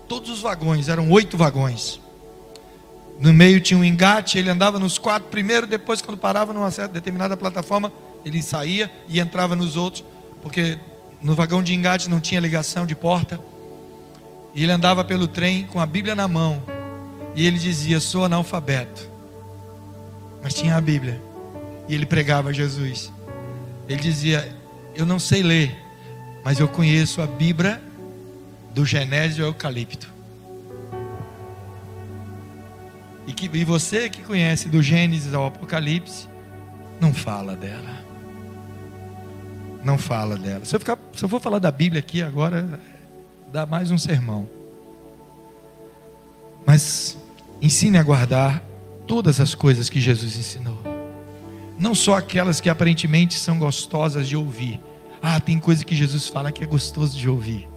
todos 0.07 0.29
os 0.29 0.41
vagões, 0.41 0.89
eram 0.89 1.09
oito 1.11 1.37
vagões. 1.37 1.99
No 3.19 3.33
meio 3.33 3.59
tinha 3.59 3.79
um 3.79 3.83
engate, 3.83 4.37
ele 4.37 4.49
andava 4.49 4.79
nos 4.79 4.97
quatro 4.97 5.29
primeiro, 5.29 5.67
depois 5.67 6.01
quando 6.01 6.17
parava 6.17 6.53
numa 6.53 6.71
certa 6.71 6.93
determinada 6.93 7.35
plataforma, 7.35 7.91
ele 8.25 8.41
saía 8.41 8.91
e 9.07 9.19
entrava 9.19 9.55
nos 9.55 9.75
outros, 9.75 10.03
porque 10.41 10.77
no 11.21 11.35
vagão 11.35 11.61
de 11.61 11.73
engate 11.73 12.09
não 12.09 12.19
tinha 12.19 12.39
ligação 12.39 12.85
de 12.85 12.95
porta. 12.95 13.39
E 14.53 14.63
ele 14.63 14.71
andava 14.71 15.03
pelo 15.03 15.27
trem 15.27 15.65
com 15.67 15.79
a 15.79 15.85
Bíblia 15.85 16.15
na 16.15 16.27
mão. 16.27 16.61
E 17.35 17.45
ele 17.45 17.59
dizia: 17.59 17.99
"Sou 17.99 18.25
analfabeto". 18.25 19.07
Mas 20.41 20.53
tinha 20.53 20.75
a 20.75 20.81
Bíblia 20.81 21.21
e 21.89 21.95
ele 21.95 22.05
pregava 22.05 22.53
Jesus. 22.53 23.11
Ele 23.87 23.99
dizia: 23.99 24.55
Eu 24.95 25.05
não 25.05 25.19
sei 25.19 25.41
ler, 25.41 25.75
mas 26.49 26.59
eu 26.59 26.67
conheço 26.67 27.21
a 27.21 27.27
Bíblia 27.27 27.79
do 28.73 28.83
Genésio 28.83 29.45
ao 29.45 29.51
Eucalipto. 29.51 30.11
E, 33.27 33.33
que, 33.33 33.47
e 33.55 33.63
você 33.63 34.09
que 34.09 34.23
conhece 34.23 34.67
do 34.67 34.81
Gênesis 34.81 35.31
ao 35.35 35.45
Apocalipse, 35.45 36.27
não 36.99 37.13
fala 37.13 37.55
dela. 37.55 38.03
Não 39.83 39.95
fala 39.95 40.37
dela. 40.37 40.65
Se 40.65 40.75
eu, 40.75 40.79
ficar, 40.79 40.97
se 41.15 41.23
eu 41.23 41.29
for 41.29 41.39
falar 41.39 41.59
da 41.59 41.69
Bíblia 41.69 41.99
aqui 41.99 42.23
agora, 42.23 42.79
dá 43.53 43.67
mais 43.67 43.91
um 43.91 43.97
sermão. 43.99 44.49
Mas 46.65 47.15
ensine 47.61 47.99
a 47.99 48.01
guardar 48.01 48.63
todas 49.05 49.39
as 49.39 49.53
coisas 49.53 49.87
que 49.87 50.01
Jesus 50.01 50.35
ensinou 50.35 50.81
não 51.77 51.95
só 51.95 52.17
aquelas 52.17 52.59
que 52.59 52.69
aparentemente 52.69 53.39
são 53.39 53.57
gostosas 53.57 54.27
de 54.27 54.35
ouvir. 54.35 54.81
Ah, 55.21 55.39
tem 55.39 55.59
coisa 55.59 55.83
que 55.83 55.95
Jesus 55.95 56.27
fala 56.27 56.51
que 56.51 56.63
é 56.63 56.67
gostoso 56.67 57.17
de 57.17 57.29
ouvir. 57.29 57.67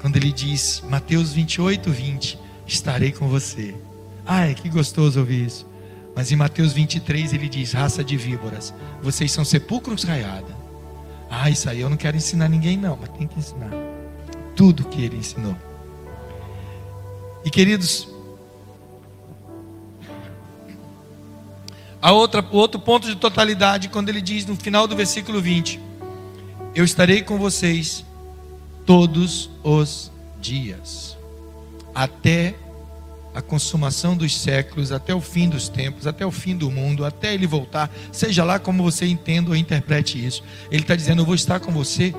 Quando 0.00 0.16
ele 0.16 0.32
diz, 0.32 0.82
Mateus 0.88 1.32
28, 1.32 1.90
20, 1.90 2.38
estarei 2.66 3.12
com 3.12 3.28
você. 3.28 3.74
Ai, 4.24 4.54
que 4.54 4.68
gostoso 4.68 5.20
ouvir 5.20 5.46
isso. 5.46 5.66
Mas 6.14 6.32
em 6.32 6.36
Mateus 6.36 6.72
23 6.72 7.32
ele 7.32 7.48
diz, 7.48 7.72
raça 7.72 8.02
de 8.02 8.16
víboras, 8.16 8.74
vocês 9.02 9.30
são 9.30 9.44
sepulcros 9.44 10.04
raiados. 10.04 10.52
Ah, 11.30 11.50
isso 11.50 11.68
aí 11.68 11.80
eu 11.80 11.90
não 11.90 11.96
quero 11.96 12.16
ensinar 12.16 12.48
ninguém 12.48 12.76
não, 12.76 12.96
mas 13.00 13.10
tem 13.10 13.26
que 13.26 13.38
ensinar. 13.38 13.70
Tudo 14.56 14.84
que 14.84 15.04
ele 15.04 15.16
ensinou. 15.16 15.56
E 17.44 17.50
queridos, 17.50 18.08
A 22.00 22.12
outra, 22.12 22.44
o 22.52 22.56
outro 22.56 22.80
ponto 22.80 23.06
de 23.06 23.16
totalidade, 23.16 23.88
quando 23.88 24.08
ele 24.08 24.20
diz 24.20 24.46
no 24.46 24.54
final 24.54 24.86
do 24.86 24.94
versículo 24.94 25.40
20: 25.40 25.80
Eu 26.74 26.84
estarei 26.84 27.22
com 27.22 27.38
vocês 27.38 28.04
todos 28.86 29.50
os 29.62 30.10
dias, 30.40 31.16
até 31.94 32.54
a 33.34 33.42
consumação 33.42 34.16
dos 34.16 34.36
séculos, 34.36 34.92
até 34.92 35.14
o 35.14 35.20
fim 35.20 35.48
dos 35.48 35.68
tempos, 35.68 36.06
até 36.06 36.24
o 36.24 36.30
fim 36.30 36.56
do 36.56 36.70
mundo, 36.70 37.04
até 37.04 37.34
ele 37.34 37.46
voltar, 37.46 37.90
seja 38.10 38.42
lá 38.42 38.58
como 38.58 38.82
você 38.82 39.06
entenda 39.06 39.50
ou 39.50 39.56
interprete 39.56 40.24
isso. 40.24 40.42
Ele 40.70 40.82
está 40.82 40.94
dizendo: 40.94 41.22
Eu 41.22 41.26
vou 41.26 41.34
estar 41.34 41.58
com 41.58 41.72
você 41.72 42.14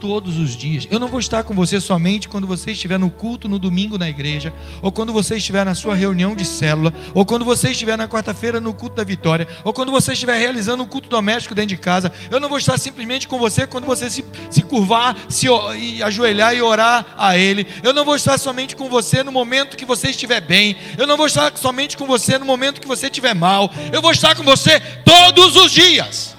todos 0.00 0.38
os 0.38 0.56
dias. 0.56 0.86
Eu 0.90 0.98
não 0.98 1.08
vou 1.08 1.20
estar 1.20 1.42
com 1.44 1.54
você 1.54 1.80
somente 1.80 2.28
quando 2.28 2.46
você 2.46 2.72
estiver 2.72 2.98
no 2.98 3.10
culto 3.10 3.48
no 3.48 3.58
domingo 3.58 3.98
na 3.98 4.08
igreja, 4.08 4.52
ou 4.80 4.90
quando 4.90 5.12
você 5.12 5.36
estiver 5.36 5.64
na 5.64 5.74
sua 5.74 5.94
reunião 5.94 6.34
de 6.34 6.44
célula, 6.44 6.92
ou 7.14 7.24
quando 7.24 7.44
você 7.44 7.70
estiver 7.70 7.96
na 7.96 8.08
quarta-feira 8.08 8.60
no 8.60 8.72
culto 8.72 8.96
da 8.96 9.04
vitória, 9.04 9.46
ou 9.64 9.72
quando 9.72 9.92
você 9.92 10.12
estiver 10.12 10.38
realizando 10.38 10.82
um 10.82 10.86
culto 10.86 11.08
doméstico 11.08 11.54
dentro 11.54 11.70
de 11.70 11.76
casa. 11.76 12.12
Eu 12.30 12.40
não 12.40 12.48
vou 12.48 12.58
estar 12.58 12.78
simplesmente 12.78 13.26
com 13.26 13.38
você 13.38 13.66
quando 13.66 13.84
você 13.84 14.08
se, 14.08 14.24
se 14.50 14.62
curvar, 14.62 15.16
se 15.28 15.46
e 15.76 16.02
ajoelhar 16.02 16.54
e 16.54 16.62
orar 16.62 17.06
a 17.16 17.36
Ele. 17.36 17.66
Eu 17.82 17.92
não 17.92 18.04
vou 18.04 18.16
estar 18.16 18.38
somente 18.38 18.76
com 18.76 18.88
você 18.88 19.22
no 19.22 19.32
momento 19.32 19.76
que 19.76 19.84
você 19.84 20.10
estiver 20.10 20.40
bem. 20.40 20.76
Eu 20.96 21.06
não 21.06 21.16
vou 21.16 21.26
estar 21.26 21.56
somente 21.56 21.96
com 21.96 22.06
você 22.06 22.38
no 22.38 22.44
momento 22.44 22.80
que 22.80 22.88
você 22.88 23.06
estiver 23.06 23.34
mal. 23.34 23.70
Eu 23.92 24.00
vou 24.00 24.12
estar 24.12 24.34
com 24.36 24.42
você 24.42 24.80
todos 25.04 25.56
os 25.56 25.72
dias. 25.72 26.37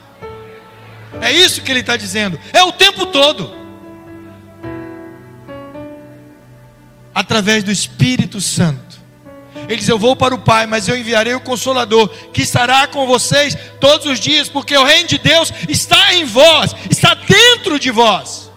É 1.21 1.31
isso 1.31 1.61
que 1.61 1.71
ele 1.71 1.79
está 1.79 1.97
dizendo. 1.97 2.39
É 2.53 2.63
o 2.63 2.71
tempo 2.71 3.05
todo. 3.07 3.53
Através 7.13 7.63
do 7.63 7.71
Espírito 7.71 8.39
Santo. 8.39 8.99
Ele 9.67 9.77
diz: 9.77 9.87
Eu 9.87 9.99
vou 9.99 10.15
para 10.15 10.33
o 10.33 10.39
Pai, 10.39 10.65
mas 10.65 10.87
eu 10.87 10.97
enviarei 10.97 11.33
o 11.33 11.39
Consolador, 11.39 12.09
que 12.33 12.41
estará 12.41 12.87
com 12.87 13.05
vocês 13.05 13.55
todos 13.79 14.05
os 14.07 14.19
dias, 14.19 14.47
porque 14.49 14.75
o 14.75 14.83
reino 14.83 15.07
de 15.07 15.17
Deus 15.17 15.53
está 15.67 16.13
em 16.15 16.25
vós, 16.25 16.75
está 16.89 17.13
dentro 17.13 17.79
de 17.79 17.91
vós. 17.91 18.48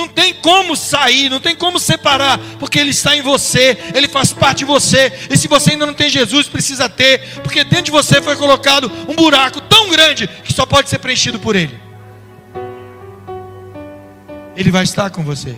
Não 0.00 0.08
tem 0.08 0.32
como 0.32 0.74
sair, 0.74 1.28
não 1.28 1.38
tem 1.38 1.54
como 1.54 1.78
separar, 1.78 2.38
porque 2.58 2.78
Ele 2.78 2.88
está 2.88 3.14
em 3.14 3.20
você, 3.20 3.76
Ele 3.94 4.08
faz 4.08 4.32
parte 4.32 4.60
de 4.60 4.64
você. 4.64 5.12
E 5.28 5.36
se 5.36 5.46
você 5.46 5.72
ainda 5.72 5.84
não 5.84 5.92
tem 5.92 6.08
Jesus, 6.08 6.48
precisa 6.48 6.88
ter, 6.88 7.42
porque 7.42 7.62
dentro 7.64 7.84
de 7.84 7.90
você 7.90 8.22
foi 8.22 8.34
colocado 8.34 8.90
um 9.06 9.14
buraco 9.14 9.60
tão 9.60 9.90
grande 9.90 10.26
que 10.26 10.54
só 10.54 10.64
pode 10.64 10.88
ser 10.88 11.00
preenchido 11.00 11.38
por 11.38 11.54
Ele. 11.54 11.78
Ele 14.56 14.70
vai 14.70 14.84
estar 14.84 15.10
com 15.10 15.22
você. 15.22 15.54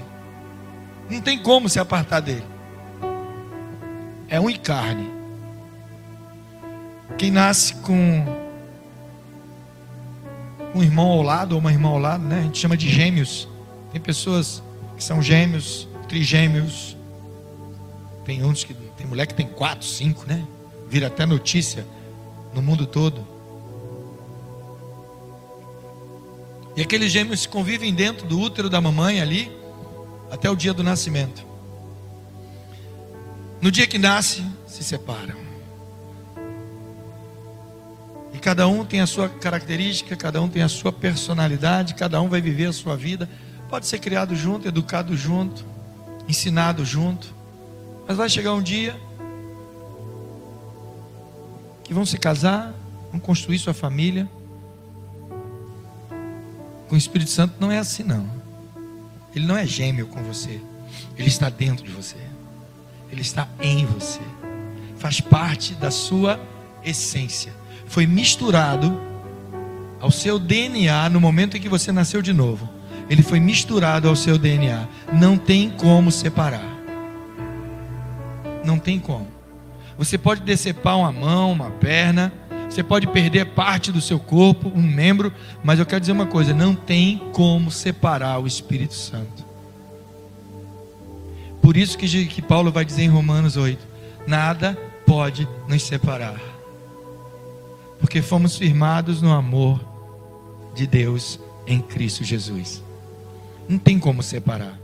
Não 1.09 1.20
tem 1.20 1.38
como 1.38 1.68
se 1.68 1.78
apartar 1.78 2.18
dele. 2.18 2.44
É 4.28 4.40
um 4.40 4.50
e 4.50 4.59
carne. 4.59 5.09
Quem 7.16 7.31
nasce 7.31 7.76
com 7.76 8.26
um 10.74 10.83
irmão 10.83 11.12
ao 11.12 11.22
lado 11.22 11.52
ou 11.52 11.61
uma 11.61 11.70
irmã 11.70 11.90
ao 11.90 11.98
lado, 11.98 12.24
né? 12.24 12.40
A 12.40 12.42
gente 12.42 12.59
chama 12.59 12.76
de 12.76 12.88
gêmeos. 12.90 13.51
Tem 13.92 14.00
pessoas 14.00 14.62
que 14.96 15.05
são 15.05 15.22
gêmeos, 15.22 15.87
trigêmeos. 16.09 16.96
Tem 18.24 18.42
uns 18.42 18.64
que 18.64 18.74
tem 18.74 19.07
mulher 19.07 19.26
que 19.26 19.35
tem 19.35 19.46
quatro, 19.46 19.87
cinco, 19.87 20.24
né? 20.26 20.44
Vira 20.88 21.09
até 21.09 21.26
notícia 21.26 21.87
no 22.55 22.62
mundo 22.62 22.87
todo. 22.87 23.26
E 26.74 26.81
aqueles 26.81 27.12
gêmeos 27.12 27.44
convivem 27.44 27.92
dentro 27.94 28.26
do 28.26 28.40
útero 28.40 28.70
da 28.70 28.81
mamãe 28.81 29.20
ali 29.20 29.52
até 30.31 30.50
o 30.50 30.57
dia 30.57 30.72
do 30.72 30.83
nascimento. 30.83 31.44
No 33.61 33.70
dia 33.70 33.87
que 33.87 33.98
nasce, 33.98 34.42
se 34.66 34.83
separam. 34.83 35.37
E 38.33 38.38
cada 38.38 38.66
um 38.66 38.85
tem 38.85 39.02
a 39.02 39.07
sua 39.07 39.28
característica, 39.28 40.16
cada 40.16 40.40
um 40.40 40.48
tem 40.48 40.62
a 40.62 40.68
sua 40.68 40.90
personalidade, 40.90 41.94
cada 41.94 42.20
um 42.22 42.28
vai 42.28 42.40
viver 42.40 42.66
a 42.66 42.72
sua 42.72 42.96
vida. 42.96 43.28
Pode 43.72 43.87
ser 43.87 44.00
criado 44.00 44.37
junto, 44.37 44.68
educado 44.68 45.16
junto, 45.16 45.64
ensinado 46.28 46.85
junto. 46.85 47.35
Mas 48.06 48.18
vai 48.18 48.28
chegar 48.28 48.52
um 48.52 48.61
dia 48.61 48.94
que 51.82 51.94
vão 51.94 52.04
se 52.04 52.18
casar, 52.18 52.74
vão 53.11 53.18
construir 53.18 53.58
sua 53.58 53.72
família. 53.72 54.28
Com 56.87 56.96
o 56.96 56.98
Espírito 56.98 57.30
Santo 57.30 57.54
não 57.58 57.72
é 57.72 57.78
assim 57.78 58.02
não. 58.02 58.28
Ele 59.35 59.46
não 59.46 59.56
é 59.56 59.66
gêmeo 59.66 60.06
com 60.06 60.22
você. 60.22 60.61
Ele 61.16 61.28
está 61.28 61.48
dentro 61.48 61.82
de 61.82 61.92
você. 61.92 62.18
Ele 63.11 63.22
está 63.22 63.48
em 63.58 63.87
você. 63.87 64.20
Faz 64.98 65.18
parte 65.18 65.72
da 65.72 65.90
sua 65.90 66.38
essência. 66.85 67.54
Foi 67.87 68.06
misturado 68.06 69.00
ao 69.98 70.11
seu 70.11 70.38
DNA 70.38 71.08
no 71.08 71.18
momento 71.18 71.56
em 71.56 71.61
que 71.61 71.70
você 71.70 71.90
nasceu 71.90 72.20
de 72.20 72.35
novo 72.35 72.71
ele 73.12 73.22
foi 73.22 73.38
misturado 73.38 74.09
ao 74.09 74.16
seu 74.16 74.38
DNA. 74.38 74.88
Não 75.12 75.37
tem 75.37 75.68
como 75.68 76.11
separar. 76.11 76.64
Não 78.64 78.79
tem 78.79 78.98
como. 78.98 79.29
Você 79.98 80.16
pode 80.16 80.40
decepar 80.40 80.96
uma 80.96 81.12
mão, 81.12 81.53
uma 81.53 81.70
perna, 81.70 82.33
você 82.70 82.83
pode 82.83 83.07
perder 83.09 83.51
parte 83.51 83.92
do 83.92 84.01
seu 84.01 84.18
corpo, 84.18 84.72
um 84.75 84.81
membro, 84.81 85.31
mas 85.62 85.79
eu 85.79 85.85
quero 85.85 86.01
dizer 86.01 86.12
uma 86.12 86.25
coisa: 86.25 86.55
não 86.55 86.75
tem 86.75 87.18
como 87.35 87.70
separar 87.70 88.38
o 88.38 88.46
Espírito 88.46 88.94
Santo. 88.94 89.44
Por 91.61 91.77
isso 91.77 91.98
que, 91.98 92.25
que 92.25 92.40
Paulo 92.40 92.72
vai 92.72 92.83
dizer 92.83 93.03
em 93.03 93.09
Romanos 93.09 93.59
8: 93.59 93.87
nada 94.27 94.72
pode 95.05 95.46
nos 95.68 95.83
separar, 95.83 96.40
porque 98.01 98.22
fomos 98.22 98.57
firmados 98.57 99.20
no 99.20 99.31
amor 99.31 99.79
de 100.75 100.87
Deus 100.87 101.38
em 101.66 101.79
Cristo 101.79 102.25
Jesus. 102.25 102.81
Não 103.68 103.79
tem 103.79 103.98
como 103.98 104.22
separar. 104.22 104.79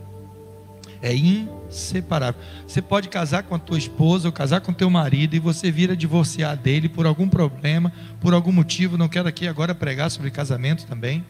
É 1.01 1.15
inseparável. 1.15 2.41
Você 2.67 2.83
pode 2.83 3.09
casar 3.09 3.45
com 3.45 3.55
a 3.55 3.59
tua 3.59 3.79
esposa 3.79 4.27
ou 4.29 4.33
casar 4.33 4.61
com 4.61 4.73
teu 4.73 4.91
marido 4.91 5.37
e 5.37 5.39
você 5.39 5.71
vira 5.71 5.97
divorciar 5.97 6.57
dele 6.57 6.89
por 6.89 7.07
algum 7.07 7.29
problema, 7.29 7.93
por 8.21 8.35
algum 8.35 8.51
motivo. 8.51 8.99
Não 8.99 9.09
quero 9.09 9.29
aqui 9.29 9.47
agora 9.47 9.75
pregar 9.75 10.11
sobre 10.11 10.31
casamento 10.31 10.87
também. 10.87 11.25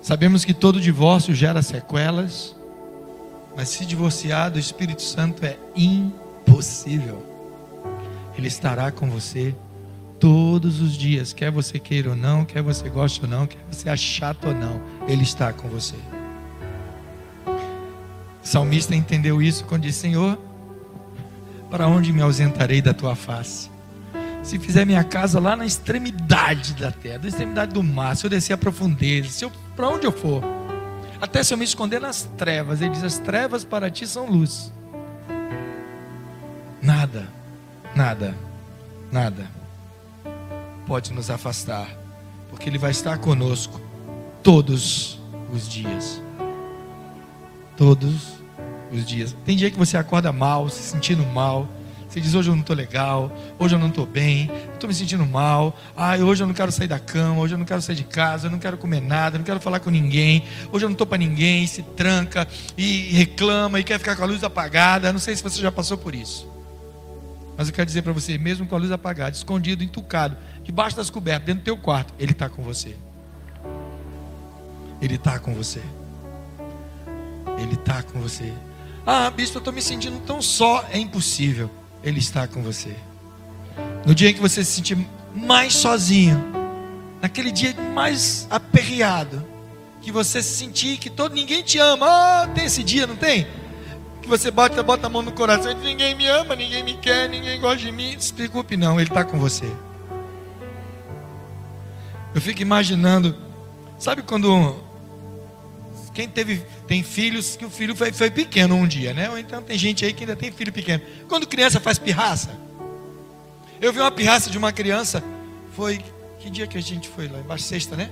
Sabemos 0.00 0.44
que 0.44 0.52
todo 0.52 0.80
divórcio 0.80 1.34
gera 1.34 1.62
sequelas, 1.62 2.54
mas 3.56 3.68
se 3.68 3.86
divorciar 3.86 4.50
do 4.50 4.58
Espírito 4.58 5.00
Santo 5.00 5.44
é 5.44 5.56
impossível. 5.74 7.24
Ele 8.36 8.48
estará 8.48 8.90
com 8.90 9.08
você 9.08 9.54
todos 10.24 10.80
os 10.80 10.96
dias, 10.96 11.34
quer 11.34 11.50
você 11.50 11.78
queira 11.78 12.08
ou 12.08 12.16
não, 12.16 12.46
quer 12.46 12.62
você 12.62 12.88
goste 12.88 13.20
ou 13.22 13.28
não, 13.28 13.46
quer 13.46 13.58
você 13.70 13.90
ache 13.90 14.06
chato 14.06 14.48
ou 14.48 14.54
não, 14.54 14.80
Ele 15.06 15.22
está 15.22 15.52
com 15.52 15.68
você. 15.68 15.96
O 17.46 17.52
salmista 18.42 18.94
entendeu 18.94 19.42
isso 19.42 19.66
quando 19.66 19.82
disse: 19.82 20.00
Senhor, 20.00 20.38
para 21.70 21.86
onde 21.86 22.10
me 22.10 22.22
ausentarei 22.22 22.80
da 22.80 22.94
tua 22.94 23.14
face? 23.14 23.68
Se 24.42 24.58
fizer 24.58 24.86
minha 24.86 25.04
casa 25.04 25.38
lá 25.38 25.54
na 25.54 25.66
extremidade 25.66 26.72
da 26.72 26.90
terra, 26.90 27.18
na 27.18 27.28
extremidade 27.28 27.74
do 27.74 27.82
mar, 27.82 28.16
se 28.16 28.24
eu 28.24 28.30
descer 28.30 28.54
a 28.54 28.56
profundeza, 28.56 29.28
se 29.28 29.44
eu 29.44 29.52
para 29.76 29.90
onde 29.90 30.06
eu 30.06 30.12
for, 30.12 30.42
até 31.20 31.42
se 31.42 31.52
eu 31.52 31.58
me 31.58 31.64
esconder 31.66 32.00
nas 32.00 32.22
trevas, 32.38 32.80
ele 32.80 32.92
diz: 32.92 33.04
as 33.04 33.18
trevas 33.18 33.62
para 33.62 33.90
ti 33.90 34.06
são 34.06 34.24
luz. 34.24 34.72
Nada, 36.80 37.28
nada, 37.94 38.34
nada 39.12 39.63
pode 40.86 41.12
nos 41.12 41.30
afastar, 41.30 41.88
porque 42.50 42.68
Ele 42.68 42.78
vai 42.78 42.90
estar 42.90 43.18
conosco 43.18 43.80
todos 44.42 45.18
os 45.52 45.68
dias. 45.68 46.22
Todos 47.76 48.34
os 48.92 49.04
dias. 49.04 49.36
Tem 49.44 49.56
dia 49.56 49.70
que 49.70 49.78
você 49.78 49.96
acorda 49.96 50.32
mal, 50.32 50.68
se 50.68 50.82
sentindo 50.82 51.24
mal. 51.26 51.68
Você 52.08 52.20
diz: 52.20 52.34
Hoje 52.34 52.48
eu 52.48 52.54
não 52.54 52.60
estou 52.60 52.76
legal, 52.76 53.32
hoje 53.58 53.74
eu 53.74 53.78
não 53.78 53.88
estou 53.88 54.06
bem, 54.06 54.48
estou 54.72 54.86
me 54.86 54.94
sentindo 54.94 55.26
mal. 55.26 55.76
Ah, 55.96 56.14
hoje 56.16 56.44
eu 56.44 56.46
não 56.46 56.54
quero 56.54 56.70
sair 56.70 56.86
da 56.86 57.00
cama, 57.00 57.40
hoje 57.40 57.54
eu 57.54 57.58
não 57.58 57.64
quero 57.64 57.82
sair 57.82 57.96
de 57.96 58.04
casa, 58.04 58.46
eu 58.46 58.50
não 58.52 58.58
quero 58.60 58.76
comer 58.78 59.00
nada, 59.00 59.36
não 59.36 59.44
quero 59.44 59.58
falar 59.58 59.80
com 59.80 59.90
ninguém. 59.90 60.44
Hoje 60.70 60.84
eu 60.84 60.88
não 60.88 60.94
estou 60.94 61.06
para 61.06 61.18
ninguém. 61.18 61.66
Se 61.66 61.82
tranca 61.82 62.46
e 62.78 63.10
reclama 63.12 63.80
e 63.80 63.84
quer 63.84 63.98
ficar 63.98 64.14
com 64.14 64.22
a 64.22 64.26
luz 64.26 64.44
apagada. 64.44 65.12
Não 65.12 65.18
sei 65.18 65.34
se 65.34 65.42
você 65.42 65.60
já 65.60 65.72
passou 65.72 65.98
por 65.98 66.14
isso. 66.14 66.46
Mas 67.56 67.68
eu 67.68 67.74
quero 67.74 67.86
dizer 67.86 68.02
para 68.02 68.12
você: 68.12 68.36
mesmo 68.38 68.66
com 68.66 68.74
a 68.74 68.78
luz 68.78 68.90
apagada, 68.90 69.36
escondido, 69.36 69.84
entucado, 69.84 70.36
debaixo 70.62 70.96
das 70.96 71.10
cobertas, 71.10 71.46
dentro 71.46 71.62
do 71.62 71.64
teu 71.64 71.76
quarto, 71.76 72.12
Ele 72.18 72.32
está 72.32 72.48
com 72.48 72.62
você. 72.62 72.96
Ele 75.00 75.16
está 75.16 75.38
com 75.38 75.54
você. 75.54 75.82
Ele 77.58 77.74
está 77.74 78.02
com 78.02 78.20
você. 78.20 78.52
Ah, 79.06 79.30
bispo, 79.30 79.56
eu 79.56 79.60
estou 79.60 79.72
me 79.72 79.82
sentindo 79.82 80.18
tão 80.26 80.40
só. 80.40 80.84
É 80.90 80.98
impossível. 80.98 81.70
Ele 82.02 82.18
está 82.18 82.46
com 82.46 82.62
você. 82.62 82.96
No 84.06 84.14
dia 84.14 84.30
em 84.30 84.34
que 84.34 84.40
você 84.40 84.64
se 84.64 84.72
sentir 84.72 84.98
mais 85.34 85.74
sozinho, 85.74 86.42
naquele 87.20 87.50
dia 87.50 87.74
mais 87.94 88.46
aperreado, 88.50 89.44
que 90.00 90.12
você 90.12 90.42
se 90.42 90.56
sentir 90.56 90.98
que 90.98 91.10
todo 91.10 91.34
ninguém 91.34 91.62
te 91.62 91.78
ama. 91.78 92.06
Ah, 92.06 92.48
tem 92.54 92.64
esse 92.64 92.82
dia, 92.82 93.06
não 93.06 93.16
tem? 93.16 93.46
Que 94.24 94.30
você 94.30 94.50
bota, 94.50 94.82
bota 94.82 95.06
a 95.06 95.10
mão 95.10 95.20
no 95.20 95.32
coração 95.32 95.70
e 95.70 95.74
ninguém 95.74 96.14
me 96.14 96.26
ama, 96.26 96.56
ninguém 96.56 96.82
me 96.82 96.96
quer, 96.96 97.28
ninguém 97.28 97.60
gosta 97.60 97.76
de 97.76 97.92
mim. 97.92 98.16
Se 98.18 98.32
preocupe, 98.32 98.74
não, 98.74 98.98
Ele 98.98 99.10
está 99.10 99.22
com 99.22 99.38
você. 99.38 99.70
Eu 102.34 102.40
fico 102.40 102.62
imaginando, 102.62 103.36
sabe 103.98 104.22
quando 104.22 104.76
quem 106.14 106.26
teve 106.26 106.62
tem 106.86 107.02
filhos 107.02 107.54
que 107.54 107.66
o 107.66 107.70
filho 107.70 107.94
foi, 107.94 108.12
foi, 108.12 108.30
pequeno 108.30 108.74
um 108.74 108.88
dia, 108.88 109.12
né? 109.12 109.28
Ou 109.28 109.36
então 109.36 109.62
tem 109.62 109.76
gente 109.76 110.06
aí 110.06 110.14
que 110.14 110.22
ainda 110.22 110.34
tem 110.34 110.50
filho 110.50 110.72
pequeno. 110.72 111.02
Quando 111.28 111.46
criança 111.46 111.78
faz 111.78 111.98
pirraça, 111.98 112.58
eu 113.78 113.92
vi 113.92 114.00
uma 114.00 114.10
pirraça 114.10 114.48
de 114.48 114.56
uma 114.56 114.72
criança. 114.72 115.22
Foi 115.76 116.02
que 116.38 116.48
dia 116.48 116.66
que 116.66 116.78
a 116.78 116.82
gente 116.82 117.10
foi 117.10 117.28
lá 117.28 117.40
embaixo? 117.40 117.64
Sexta, 117.64 117.94
né? 117.94 118.10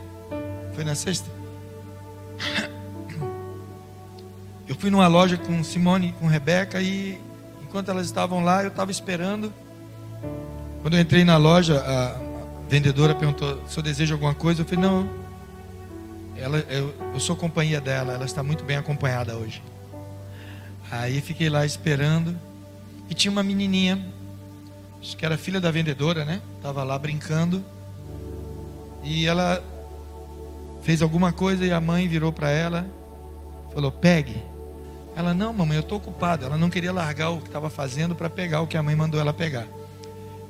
Foi 0.75 0.85
na 0.85 0.95
sexta. 0.95 1.31
Fui 4.83 4.91
numa 4.91 5.07
loja 5.07 5.37
com 5.37 5.63
Simone 5.63 6.09
e 6.09 6.13
com 6.15 6.27
Rebeca 6.27 6.83
e 6.83 7.17
enquanto 7.63 7.89
elas 7.89 8.05
estavam 8.05 8.43
lá, 8.43 8.65
eu 8.65 8.69
estava 8.69 8.91
esperando. 8.91 9.55
Quando 10.81 10.95
eu 10.95 11.01
entrei 11.01 11.23
na 11.23 11.37
loja, 11.37 11.79
a, 11.79 12.19
vendedora 12.69 13.15
perguntou 13.15 13.63
se 13.69 13.79
eu 13.79 13.83
desejo 13.83 14.15
alguma 14.15 14.35
coisa. 14.35 14.63
Eu 14.63 14.65
falei, 14.65 14.81
não. 14.85 15.09
Ela, 16.37 16.59
eu, 16.69 16.93
eu 17.15 17.21
sou 17.21 17.37
companhia 17.37 17.81
dela, 17.81 18.15
ela 18.15 18.25
está 18.25 18.43
muito 18.43 18.65
bem 18.65 18.77
acompanhada 18.77 19.37
hoje. 19.37 19.63
Aí 20.91 21.21
fiquei 21.21 21.49
lá 21.49 21.65
esperando. 21.65 22.37
E 23.09 23.15
tinha 23.15 23.31
uma 23.31 23.45
menininha, 23.45 24.05
acho 25.01 25.17
que 25.17 25.25
era 25.25 25.39
filha 25.39 25.61
da 25.61 25.71
vendedora, 25.71 26.25
né? 26.25 26.43
Estava 26.57 26.83
lá 26.83 26.99
brincando. 26.99 27.65
E 29.05 29.27
ela 29.29 29.63
fez 30.83 31.03
alguma 31.03 31.33
coisa 31.33 31.65
e 31.65 31.71
a 31.71 31.81
mãe 31.81 32.09
virou 32.09 32.33
para 32.33 32.51
ela, 32.51 32.85
falou: 33.73 33.93
pegue. 33.93 34.51
Ela, 35.15 35.35
não, 35.35 35.53
mamãe, 35.53 35.77
eu 35.77 35.83
estou 35.83 35.99
ocupada. 35.99 36.47
Ela 36.47 36.57
não 36.57 36.71
queria 36.71 36.93
largar 36.93 37.31
o 37.31 37.41
que 37.41 37.47
estava 37.47 37.69
fazendo 37.69 38.15
para 38.15 38.31
pegar 38.31 38.61
o 38.63 38.67
que 38.67 38.77
a 38.77 38.83
mãe 38.83 38.97
mandou 38.97 39.21
ela 39.21 39.33
pegar. 39.33 39.67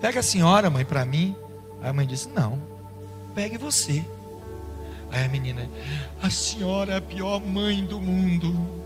Pega 0.01 0.21
a 0.21 0.23
senhora, 0.23 0.71
mãe, 0.71 0.85
para 0.85 1.05
mim. 1.05 1.35
Aí 1.83 1.91
a 1.91 1.93
mãe 1.93 2.07
disse: 2.07 2.29
Não, 2.29 2.61
pegue 3.35 3.59
você. 3.59 4.05
Aí 5.11 5.25
a 5.25 5.29
menina, 5.29 5.69
a 6.23 6.31
senhora 6.31 6.95
é 6.95 6.97
a 6.97 7.01
pior 7.01 7.41
mãe 7.41 7.85
do 7.85 8.01
mundo. 8.01 8.83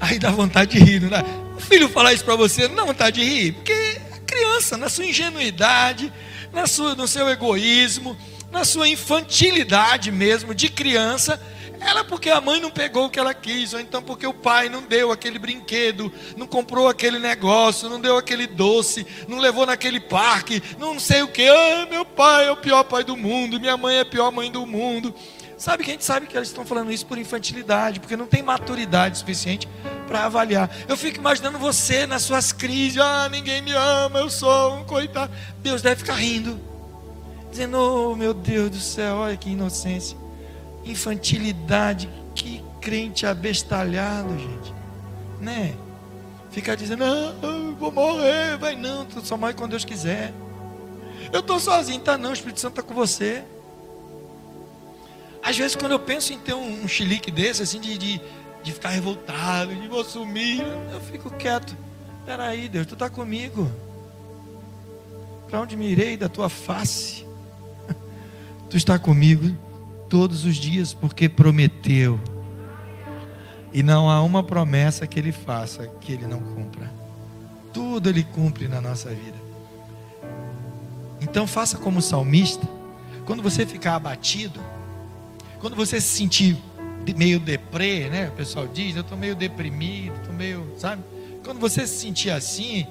Aí 0.00 0.18
dá 0.18 0.30
vontade 0.30 0.78
de 0.78 0.84
rir, 0.84 1.00
não 1.00 1.10
dá? 1.10 1.22
O 1.56 1.60
filho 1.60 1.88
falar 1.88 2.12
isso 2.14 2.24
para 2.24 2.36
você, 2.36 2.66
não 2.68 2.76
dá 2.76 2.84
vontade 2.84 3.20
de 3.20 3.26
rir, 3.26 3.52
porque 3.52 4.00
a 4.14 4.18
criança, 4.20 4.76
na 4.76 4.88
sua 4.88 5.04
ingenuidade, 5.04 6.12
na 6.52 6.66
sua, 6.66 6.94
no 6.94 7.06
seu 7.06 7.28
egoísmo, 7.28 8.16
na 8.50 8.64
sua 8.64 8.88
infantilidade 8.88 10.10
mesmo, 10.10 10.54
de 10.54 10.68
criança, 10.70 11.40
ela 11.86 12.02
porque 12.02 12.28
a 12.30 12.40
mãe 12.40 12.60
não 12.60 12.70
pegou 12.70 13.06
o 13.06 13.10
que 13.10 13.18
ela 13.18 13.32
quis, 13.32 13.72
ou 13.72 13.78
então 13.78 14.02
porque 14.02 14.26
o 14.26 14.34
pai 14.34 14.68
não 14.68 14.82
deu 14.82 15.12
aquele 15.12 15.38
brinquedo, 15.38 16.12
não 16.36 16.46
comprou 16.46 16.88
aquele 16.88 17.18
negócio, 17.18 17.88
não 17.88 18.00
deu 18.00 18.16
aquele 18.18 18.46
doce, 18.46 19.06
não 19.28 19.38
levou 19.38 19.64
naquele 19.64 20.00
parque, 20.00 20.62
não 20.78 20.98
sei 20.98 21.22
o 21.22 21.28
que. 21.28 21.46
Ah, 21.46 21.86
meu 21.88 22.04
pai 22.04 22.48
é 22.48 22.50
o 22.50 22.56
pior 22.56 22.82
pai 22.82 23.04
do 23.04 23.16
mundo, 23.16 23.60
minha 23.60 23.76
mãe 23.76 23.98
é 23.98 24.00
a 24.00 24.04
pior 24.04 24.32
mãe 24.32 24.50
do 24.50 24.66
mundo. 24.66 25.14
Sabe 25.56 25.84
que 25.84 25.90
a 25.90 25.92
gente 25.92 26.04
sabe 26.04 26.26
que 26.26 26.36
eles 26.36 26.48
estão 26.48 26.66
falando 26.66 26.92
isso 26.92 27.06
por 27.06 27.16
infantilidade, 27.16 28.00
porque 28.00 28.16
não 28.16 28.26
tem 28.26 28.42
maturidade 28.42 29.18
suficiente 29.18 29.66
para 30.06 30.24
avaliar. 30.24 30.70
Eu 30.86 30.96
fico 30.96 31.18
imaginando 31.18 31.58
você 31.58 32.06
nas 32.06 32.22
suas 32.22 32.52
crises, 32.52 32.98
ah, 32.98 33.28
ninguém 33.30 33.62
me 33.62 33.72
ama, 33.72 34.18
eu 34.18 34.28
sou 34.28 34.74
um 34.74 34.84
coitado. 34.84 35.32
Deus 35.60 35.80
deve 35.80 35.96
ficar 35.96 36.14
rindo, 36.14 36.60
dizendo, 37.50 37.78
oh 37.78 38.16
meu 38.16 38.34
Deus 38.34 38.70
do 38.70 38.80
céu, 38.80 39.16
olha 39.16 39.36
que 39.36 39.50
inocência 39.50 40.25
infantilidade, 40.90 42.08
que 42.34 42.62
crente 42.80 43.26
abestalhado, 43.26 44.30
gente, 44.38 44.74
né? 45.40 45.74
Ficar 46.50 46.74
dizendo, 46.74 47.04
não, 47.04 47.74
vou 47.74 47.90
morrer, 47.90 48.56
vai 48.58 48.76
não, 48.76 49.04
tu 49.04 49.24
só 49.26 49.36
morre 49.36 49.54
quando 49.54 49.72
Deus 49.72 49.84
quiser. 49.84 50.32
Eu 51.32 51.40
estou 51.40 51.58
sozinho, 51.58 52.00
tá 52.00 52.16
não, 52.16 52.30
o 52.30 52.32
Espírito 52.32 52.60
Santo 52.60 52.78
está 52.78 52.82
com 52.82 52.94
você. 52.94 53.42
Às 55.42 55.56
vezes 55.56 55.76
quando 55.76 55.92
eu 55.92 55.98
penso 55.98 56.32
em 56.32 56.38
ter 56.38 56.54
um, 56.54 56.86
chilique 56.88 57.30
desse, 57.30 57.62
assim, 57.62 57.80
de, 57.80 57.98
de, 57.98 58.20
de 58.62 58.72
ficar 58.72 58.90
revoltado, 58.90 59.74
de 59.74 59.88
vou 59.88 60.04
sumir, 60.04 60.62
eu 60.92 61.00
fico 61.00 61.30
quieto. 61.30 61.76
Peraí, 62.24 62.68
Deus, 62.68 62.86
tu 62.86 62.94
está 62.94 63.10
comigo. 63.10 63.70
Para 65.48 65.60
onde 65.60 65.76
me 65.76 65.86
irei 65.86 66.16
da 66.16 66.28
tua 66.28 66.48
face? 66.48 67.24
Tu 68.68 68.76
está 68.76 68.98
comigo 68.98 69.56
todos 70.08 70.44
os 70.44 70.56
dias, 70.56 70.94
porque 70.94 71.28
prometeu. 71.28 72.20
E 73.72 73.82
não 73.82 74.08
há 74.08 74.22
uma 74.22 74.42
promessa 74.42 75.06
que 75.06 75.18
ele 75.18 75.32
faça 75.32 75.86
que 76.00 76.12
ele 76.12 76.26
não 76.26 76.40
cumpra. 76.40 76.90
Tudo 77.72 78.08
ele 78.08 78.22
cumpre 78.22 78.68
na 78.68 78.80
nossa 78.80 79.10
vida. 79.10 79.36
Então 81.20 81.46
faça 81.46 81.76
como 81.76 82.00
salmista. 82.00 82.66
Quando 83.24 83.42
você 83.42 83.66
ficar 83.66 83.96
abatido, 83.96 84.60
quando 85.58 85.74
você 85.74 86.00
se 86.00 86.16
sentir 86.16 86.56
meio 87.16 87.38
deprê, 87.38 88.08
né? 88.08 88.28
O 88.28 88.32
pessoal 88.32 88.66
diz, 88.66 88.96
eu 88.96 89.02
estou 89.02 89.16
meio 89.16 89.34
deprimido, 89.34 90.14
estou 90.16 90.34
meio, 90.34 90.66
sabe? 90.78 91.02
Quando 91.44 91.60
você 91.60 91.86
se 91.86 92.00
sentir 92.00 92.30
assim, 92.30 92.86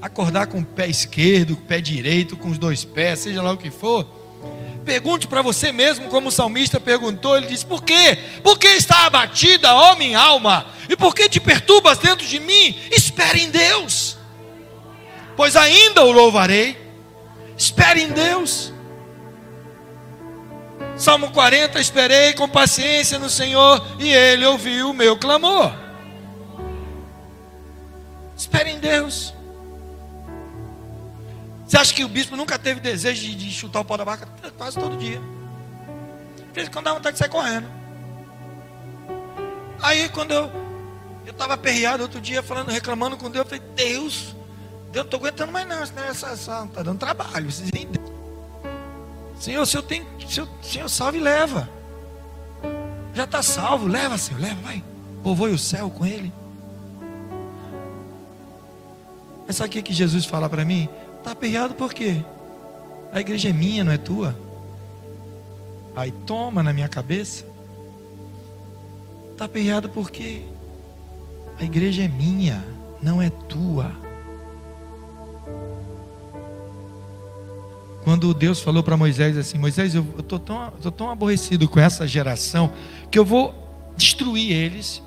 acordar 0.00 0.46
com 0.46 0.60
o 0.60 0.64
pé 0.64 0.88
esquerdo, 0.88 1.56
com 1.56 1.62
o 1.62 1.66
pé 1.66 1.80
direito, 1.80 2.36
com 2.36 2.48
os 2.48 2.58
dois 2.58 2.84
pés, 2.84 3.20
seja 3.20 3.40
lá 3.42 3.52
o 3.52 3.56
que 3.56 3.70
for, 3.70 4.06
Pergunte 4.84 5.26
para 5.28 5.42
você 5.42 5.70
mesmo, 5.70 6.08
como 6.08 6.28
o 6.28 6.32
salmista 6.32 6.80
perguntou. 6.80 7.36
Ele 7.36 7.46
disse: 7.46 7.64
Por 7.64 7.82
quê? 7.82 8.18
Por 8.42 8.58
que 8.58 8.68
está 8.68 9.06
abatida, 9.06 9.74
ó 9.74 9.94
minha 9.94 10.18
alma? 10.18 10.66
E 10.88 10.96
por 10.96 11.14
que 11.14 11.28
te 11.28 11.40
perturbas 11.40 11.98
dentro 11.98 12.26
de 12.26 12.40
mim? 12.40 12.78
Espere 12.90 13.42
em 13.42 13.50
Deus, 13.50 14.16
pois 15.36 15.56
ainda 15.56 16.04
o 16.04 16.10
louvarei. 16.10 16.76
Espere 17.56 18.02
em 18.02 18.08
Deus. 18.08 18.72
Salmo 20.96 21.30
40: 21.30 21.80
Esperei 21.80 22.32
com 22.32 22.48
paciência 22.48 23.18
no 23.18 23.30
Senhor, 23.30 23.84
e 24.00 24.12
Ele 24.12 24.44
ouviu 24.46 24.90
o 24.90 24.94
meu 24.94 25.16
clamor. 25.16 25.72
Espere 28.36 28.70
em 28.70 28.78
Deus. 28.80 29.32
Você 31.72 31.78
acha 31.78 31.94
que 31.94 32.04
o 32.04 32.08
bispo 32.08 32.36
nunca 32.36 32.58
teve 32.58 32.80
desejo 32.80 33.22
de, 33.22 33.34
de 33.34 33.50
chutar 33.50 33.80
o 33.80 33.84
pau 33.84 33.96
da 33.96 34.04
barca? 34.04 34.28
Quase 34.58 34.78
todo 34.78 34.94
dia. 34.94 35.18
Fez 36.52 36.68
quando 36.68 36.84
dá 36.84 36.92
vontade 36.92 37.14
de 37.14 37.18
sair 37.18 37.30
correndo. 37.30 37.66
Aí 39.80 40.06
quando 40.10 40.32
eu 40.32 40.52
eu 41.24 41.30
estava 41.30 41.54
aperreado 41.54 42.02
outro 42.02 42.20
dia, 42.20 42.42
falando, 42.42 42.68
reclamando 42.68 43.16
com 43.16 43.30
Deus, 43.30 43.46
eu 43.46 43.58
falei, 43.58 43.64
Deus, 43.74 44.36
Deus 44.90 44.96
não 44.96 45.02
estou 45.04 45.20
aguentando 45.20 45.50
mais 45.50 45.66
não, 45.66 45.86
senão 45.86 46.04
essa, 46.04 46.68
tá 46.74 46.82
dando 46.82 46.98
trabalho. 46.98 47.48
Senhor, 49.40 49.64
se 49.64 49.74
eu 49.74 49.82
tenho, 49.82 50.06
se 50.28 50.40
eu, 50.40 50.48
Senhor, 50.60 50.90
salve 50.90 51.16
e 51.16 51.22
leva. 51.22 51.70
Já 53.14 53.24
está 53.24 53.42
salvo, 53.42 53.86
leva, 53.86 54.18
Senhor, 54.18 54.42
leva, 54.42 54.60
vai. 54.60 54.84
Povoe 55.22 55.52
o 55.52 55.58
céu 55.58 55.88
com 55.88 56.04
ele. 56.04 56.30
Mas 59.46 59.56
sabe 59.56 59.78
o 59.78 59.82
que 59.82 59.94
Jesus 59.94 60.26
fala 60.26 60.50
para 60.50 60.66
mim? 60.66 60.86
Está 61.22 61.30
aperreado 61.30 61.74
por 61.74 61.94
quê? 61.94 62.20
A 63.12 63.20
igreja 63.20 63.48
é 63.48 63.52
minha, 63.52 63.84
não 63.84 63.92
é 63.92 63.96
tua? 63.96 64.36
Aí 65.94 66.10
toma 66.10 66.64
na 66.64 66.72
minha 66.72 66.88
cabeça. 66.88 67.46
Está 69.30 69.44
aperreado 69.44 69.88
por 69.88 70.10
quê? 70.10 70.42
A 71.60 71.62
igreja 71.62 72.02
é 72.02 72.08
minha, 72.08 72.64
não 73.00 73.22
é 73.22 73.30
tua. 73.30 73.92
Quando 78.02 78.34
Deus 78.34 78.58
falou 78.58 78.82
para 78.82 78.96
Moisés 78.96 79.36
assim: 79.36 79.58
Moisés, 79.58 79.94
eu 79.94 80.04
estou 80.18 80.40
tão, 80.40 80.72
tão 80.72 81.08
aborrecido 81.08 81.68
com 81.68 81.78
essa 81.78 82.04
geração 82.04 82.72
que 83.12 83.18
eu 83.18 83.24
vou 83.24 83.54
destruir 83.96 84.50
eles 84.50 85.00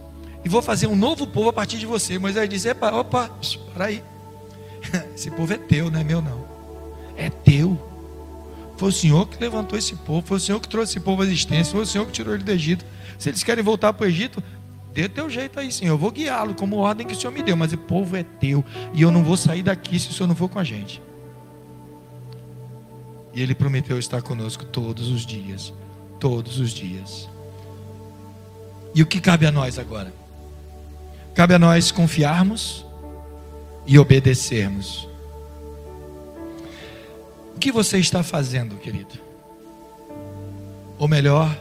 e 0.45 0.47
vou 0.47 0.61
fazer 0.61 0.87
um 0.87 0.95
novo 0.95 1.27
povo 1.27 1.49
a 1.49 1.53
partir 1.53 1.77
de 1.77 1.85
você. 1.85 2.17
Moisés 2.17 2.47
disse: 2.47 2.69
Epa, 2.69 2.89
opa, 2.95 3.29
para 3.73 3.87
aí. 3.87 4.01
Esse 5.15 5.31
povo 5.31 5.53
é 5.53 5.57
teu, 5.57 5.89
não 5.89 5.99
é 5.99 6.03
meu 6.03 6.21
não. 6.21 6.45
É 7.17 7.29
teu. 7.29 7.79
Foi 8.77 8.89
o 8.89 8.91
Senhor 8.91 9.27
que 9.27 9.39
levantou 9.39 9.79
esse 9.79 9.95
povo, 9.95 10.25
foi 10.27 10.37
o 10.37 10.39
Senhor 10.39 10.59
que 10.59 10.67
trouxe 10.67 10.93
esse 10.93 10.99
povo 10.99 11.21
à 11.21 11.25
existência, 11.25 11.71
foi 11.71 11.81
o 11.81 11.85
Senhor 11.85 12.05
que 12.05 12.11
tirou 12.11 12.33
ele 12.33 12.43
do 12.43 12.51
Egito. 12.51 12.85
Se 13.17 13.29
eles 13.29 13.43
querem 13.43 13.63
voltar 13.63 13.93
para 13.93 14.05
o 14.05 14.07
Egito, 14.07 14.43
dê 14.93 15.07
teu 15.07 15.29
jeito 15.29 15.59
aí, 15.59 15.71
Senhor. 15.71 15.93
Eu 15.93 15.97
vou 15.97 16.11
guiá-lo 16.11 16.53
como 16.53 16.77
ordem 16.77 17.07
que 17.07 17.13
o 17.13 17.15
Senhor 17.15 17.31
me 17.31 17.41
deu, 17.41 17.55
mas 17.55 17.71
o 17.71 17.77
povo 17.77 18.17
é 18.17 18.23
teu. 18.23 18.65
E 18.93 19.01
eu 19.01 19.11
não 19.11 19.23
vou 19.23 19.37
sair 19.37 19.63
daqui 19.63 19.97
se 19.97 20.09
o 20.09 20.13
Senhor 20.13 20.27
não 20.27 20.35
for 20.35 20.49
com 20.49 20.59
a 20.59 20.63
gente. 20.63 21.01
E 23.33 23.41
ele 23.41 23.55
prometeu 23.55 23.97
estar 23.97 24.21
conosco 24.21 24.65
todos 24.65 25.09
os 25.09 25.25
dias. 25.25 25.73
Todos 26.19 26.59
os 26.59 26.71
dias. 26.71 27.29
E 28.93 29.01
o 29.01 29.05
que 29.05 29.19
cabe 29.19 29.45
a 29.45 29.51
nós 29.51 29.77
agora? 29.79 30.13
Cabe 31.33 31.53
a 31.53 31.59
nós 31.59 31.91
confiarmos 31.91 32.84
e 33.85 33.99
obedecermos. 33.99 35.07
O 37.55 37.59
que 37.59 37.71
você 37.71 37.97
está 37.97 38.23
fazendo, 38.23 38.77
querido? 38.77 39.19
Ou 40.97 41.07
melhor, 41.07 41.55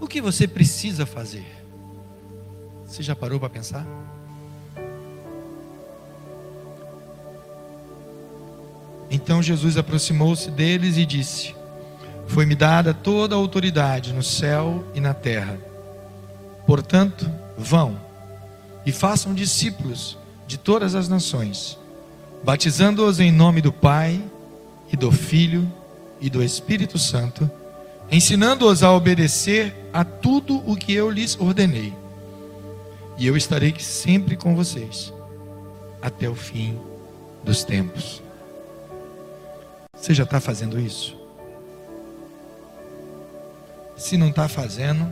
o 0.00 0.06
que 0.06 0.20
você 0.20 0.46
precisa 0.46 1.06
fazer? 1.06 1.46
Você 2.86 3.02
já 3.02 3.14
parou 3.16 3.40
para 3.40 3.50
pensar? 3.50 3.86
Então 9.10 9.42
Jesus 9.42 9.76
aproximou-se 9.76 10.50
deles 10.50 10.96
e 10.96 11.06
disse: 11.06 11.54
Foi-me 12.26 12.54
dada 12.54 12.92
toda 12.92 13.34
a 13.34 13.38
autoridade 13.38 14.12
no 14.12 14.22
céu 14.22 14.84
e 14.94 15.00
na 15.00 15.14
terra. 15.14 15.58
Portanto, 16.66 17.30
vão 17.56 17.98
e 18.84 18.92
façam 18.92 19.34
discípulos 19.34 20.18
de 20.46 20.58
todas 20.58 20.94
as 20.94 21.08
nações, 21.08 21.78
batizando-os 22.42 23.20
em 23.20 23.32
nome 23.32 23.60
do 23.60 23.72
Pai 23.72 24.22
e 24.92 24.96
do 24.96 25.10
Filho 25.10 25.70
e 26.20 26.28
do 26.28 26.42
Espírito 26.42 26.98
Santo, 26.98 27.50
ensinando-os 28.10 28.82
a 28.82 28.92
obedecer 28.92 29.74
a 29.92 30.04
tudo 30.04 30.62
o 30.70 30.76
que 30.76 30.92
eu 30.92 31.10
lhes 31.10 31.38
ordenei. 31.38 31.92
E 33.16 33.26
eu 33.26 33.36
estarei 33.36 33.74
sempre 33.78 34.36
com 34.36 34.54
vocês 34.54 35.12
até 36.02 36.28
o 36.28 36.34
fim 36.34 36.78
dos 37.42 37.64
tempos. 37.64 38.22
Você 39.96 40.12
já 40.12 40.24
está 40.24 40.40
fazendo 40.40 40.78
isso? 40.78 41.16
Se 43.96 44.16
não 44.16 44.28
está 44.28 44.48
fazendo, 44.48 45.10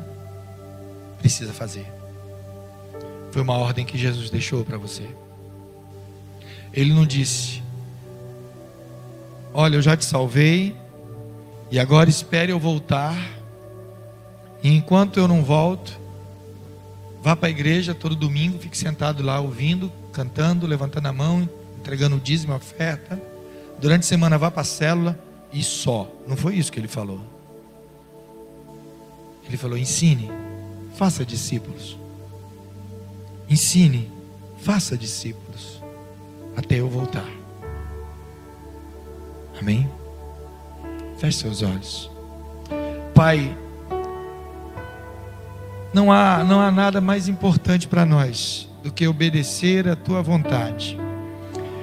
precisa 1.18 1.52
fazer. 1.52 1.86
Foi 3.30 3.40
uma 3.40 3.56
ordem 3.56 3.86
que 3.86 3.96
Jesus 3.96 4.28
deixou 4.28 4.64
para 4.64 4.76
você. 4.76 5.08
Ele 6.72 6.92
não 6.92 7.06
disse: 7.06 7.62
Olha, 9.52 9.76
eu 9.76 9.82
já 9.82 9.96
te 9.96 10.04
salvei, 10.04 10.74
e 11.70 11.78
agora 11.78 12.08
espere 12.08 12.52
eu 12.52 12.58
voltar, 12.58 13.16
e 14.62 14.74
enquanto 14.74 15.18
eu 15.18 15.28
não 15.28 15.42
volto, 15.42 16.00
Vá 17.22 17.36
para 17.36 17.46
a 17.46 17.50
igreja 17.50 17.94
todo 17.94 18.16
domingo, 18.16 18.58
fique 18.58 18.76
sentado 18.76 19.22
lá 19.22 19.38
ouvindo, 19.38 19.92
cantando, 20.12 20.66
levantando 20.66 21.06
a 21.06 21.12
mão, 21.12 21.48
entregando 21.78 22.16
o 22.16 22.20
dízimo, 22.20 22.52
a 22.52 22.56
oferta. 22.56 23.20
Durante 23.80 24.00
a 24.00 24.06
semana 24.08 24.36
vá 24.36 24.50
para 24.50 24.62
a 24.62 24.64
célula 24.64 25.16
e 25.52 25.62
só. 25.62 26.10
Não 26.26 26.36
foi 26.36 26.56
isso 26.56 26.72
que 26.72 26.80
ele 26.80 26.88
falou. 26.88 27.20
Ele 29.46 29.56
falou: 29.56 29.78
ensine, 29.78 30.28
faça 30.96 31.24
discípulos. 31.24 31.96
Ensine, 33.48 34.10
faça 34.58 34.96
discípulos. 34.96 35.80
Até 36.56 36.80
eu 36.80 36.88
voltar. 36.88 37.28
Amém? 39.60 39.88
Feche 41.18 41.38
seus 41.38 41.62
olhos. 41.62 42.10
Pai, 43.14 43.56
não 45.92 46.10
há, 46.10 46.42
não 46.42 46.60
há 46.60 46.70
nada 46.70 47.00
mais 47.00 47.28
importante 47.28 47.86
para 47.86 48.04
nós 48.06 48.68
do 48.82 48.90
que 48.90 49.06
obedecer 49.06 49.86
a 49.88 49.94
tua 49.94 50.22
vontade. 50.22 50.98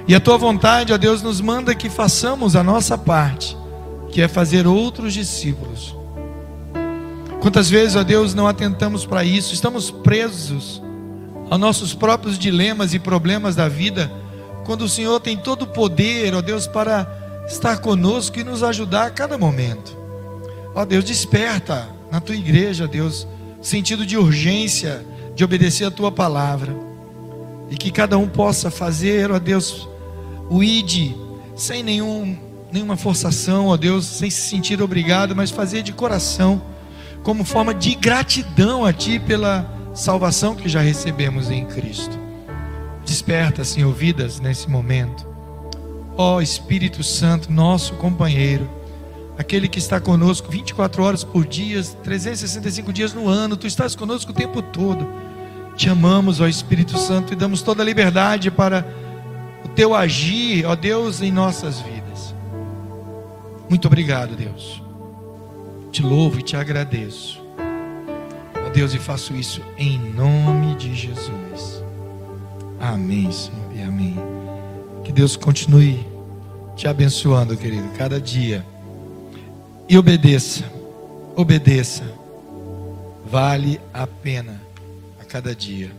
E 0.06 0.14
a 0.14 0.20
tua 0.20 0.36
vontade, 0.36 0.92
ó 0.92 0.98
Deus, 0.98 1.22
nos 1.22 1.40
manda 1.40 1.74
que 1.74 1.88
façamos 1.88 2.56
a 2.56 2.64
nossa 2.64 2.98
parte, 2.98 3.56
que 4.10 4.20
é 4.20 4.28
fazer 4.28 4.66
outros 4.66 5.14
discípulos. 5.14 5.96
Quantas 7.40 7.70
vezes, 7.70 7.96
ó 7.96 8.02
Deus, 8.02 8.34
não 8.34 8.46
atentamos 8.46 9.06
para 9.06 9.24
isso, 9.24 9.54
estamos 9.54 9.90
presos 9.90 10.82
aos 11.48 11.60
nossos 11.60 11.94
próprios 11.94 12.38
dilemas 12.38 12.92
e 12.92 12.98
problemas 12.98 13.56
da 13.56 13.68
vida, 13.68 14.10
quando 14.70 14.82
o 14.82 14.88
Senhor 14.88 15.18
tem 15.18 15.36
todo 15.36 15.62
o 15.62 15.66
poder, 15.66 16.32
ó 16.32 16.40
Deus, 16.40 16.68
para 16.68 17.44
estar 17.48 17.78
conosco 17.78 18.38
e 18.38 18.44
nos 18.44 18.62
ajudar 18.62 19.06
a 19.06 19.10
cada 19.10 19.36
momento. 19.36 19.98
Ó 20.76 20.84
Deus, 20.84 21.04
desperta 21.04 21.88
na 22.08 22.20
tua 22.20 22.36
igreja, 22.36 22.86
Deus, 22.86 23.26
sentido 23.60 24.06
de 24.06 24.16
urgência 24.16 25.04
de 25.34 25.42
obedecer 25.42 25.86
a 25.86 25.90
tua 25.90 26.12
palavra. 26.12 26.72
E 27.68 27.74
que 27.74 27.90
cada 27.90 28.16
um 28.16 28.28
possa 28.28 28.70
fazer, 28.70 29.32
ó 29.32 29.40
Deus, 29.40 29.88
o 30.48 30.62
id 30.62 31.16
sem 31.56 31.82
nenhum, 31.82 32.38
nenhuma 32.70 32.96
forçação, 32.96 33.66
ó 33.66 33.76
Deus, 33.76 34.06
sem 34.06 34.30
se 34.30 34.42
sentir 34.42 34.80
obrigado, 34.80 35.34
mas 35.34 35.50
fazer 35.50 35.82
de 35.82 35.92
coração, 35.92 36.62
como 37.24 37.42
forma 37.42 37.74
de 37.74 37.96
gratidão 37.96 38.84
a 38.84 38.92
Ti 38.92 39.18
pela 39.18 39.68
salvação 39.96 40.54
que 40.54 40.68
já 40.68 40.78
recebemos 40.80 41.50
em 41.50 41.66
Cristo. 41.66 42.19
Desperta, 43.04 43.64
Senhor, 43.64 43.92
vidas 43.92 44.40
nesse 44.40 44.68
momento. 44.68 45.26
Ó 46.16 46.40
Espírito 46.40 47.02
Santo, 47.02 47.50
nosso 47.52 47.94
companheiro 47.94 48.80
aquele 49.40 49.68
que 49.68 49.78
está 49.78 49.98
conosco 49.98 50.50
24 50.50 51.02
horas 51.02 51.24
por 51.24 51.46
dia, 51.46 51.82
365 51.82 52.92
dias 52.92 53.14
no 53.14 53.26
ano, 53.26 53.56
tu 53.56 53.66
estás 53.66 53.96
conosco 53.96 54.32
o 54.32 54.34
tempo 54.34 54.60
todo. 54.60 55.08
Te 55.74 55.88
amamos, 55.88 56.40
ó 56.40 56.46
Espírito 56.46 56.98
Santo, 56.98 57.32
e 57.32 57.36
damos 57.36 57.62
toda 57.62 57.82
a 57.82 57.86
liberdade 57.86 58.50
para 58.50 58.86
o 59.64 59.68
teu 59.68 59.94
agir, 59.94 60.66
ó 60.66 60.76
Deus, 60.76 61.22
em 61.22 61.32
nossas 61.32 61.80
vidas. 61.80 62.34
Muito 63.66 63.86
obrigado, 63.86 64.36
Deus. 64.36 64.82
Te 65.90 66.02
louvo 66.02 66.40
e 66.40 66.42
te 66.42 66.54
agradeço. 66.54 67.40
Ó 68.66 68.68
Deus, 68.68 68.92
e 68.92 68.98
faço 68.98 69.34
isso 69.34 69.62
em 69.78 69.98
nome 69.98 70.74
de 70.74 70.94
Jesus. 70.94 71.49
Amém, 72.80 73.30
Senhor, 73.30 73.76
e 73.76 73.82
amém. 73.82 74.16
Que 75.04 75.12
Deus 75.12 75.36
continue 75.36 76.04
te 76.74 76.88
abençoando, 76.88 77.56
querido, 77.56 77.88
cada 77.98 78.18
dia 78.18 78.64
e 79.86 79.98
obedeça, 79.98 80.64
obedeça. 81.36 82.04
Vale 83.26 83.80
a 83.92 84.06
pena 84.06 84.60
a 85.20 85.24
cada 85.24 85.54
dia. 85.54 85.90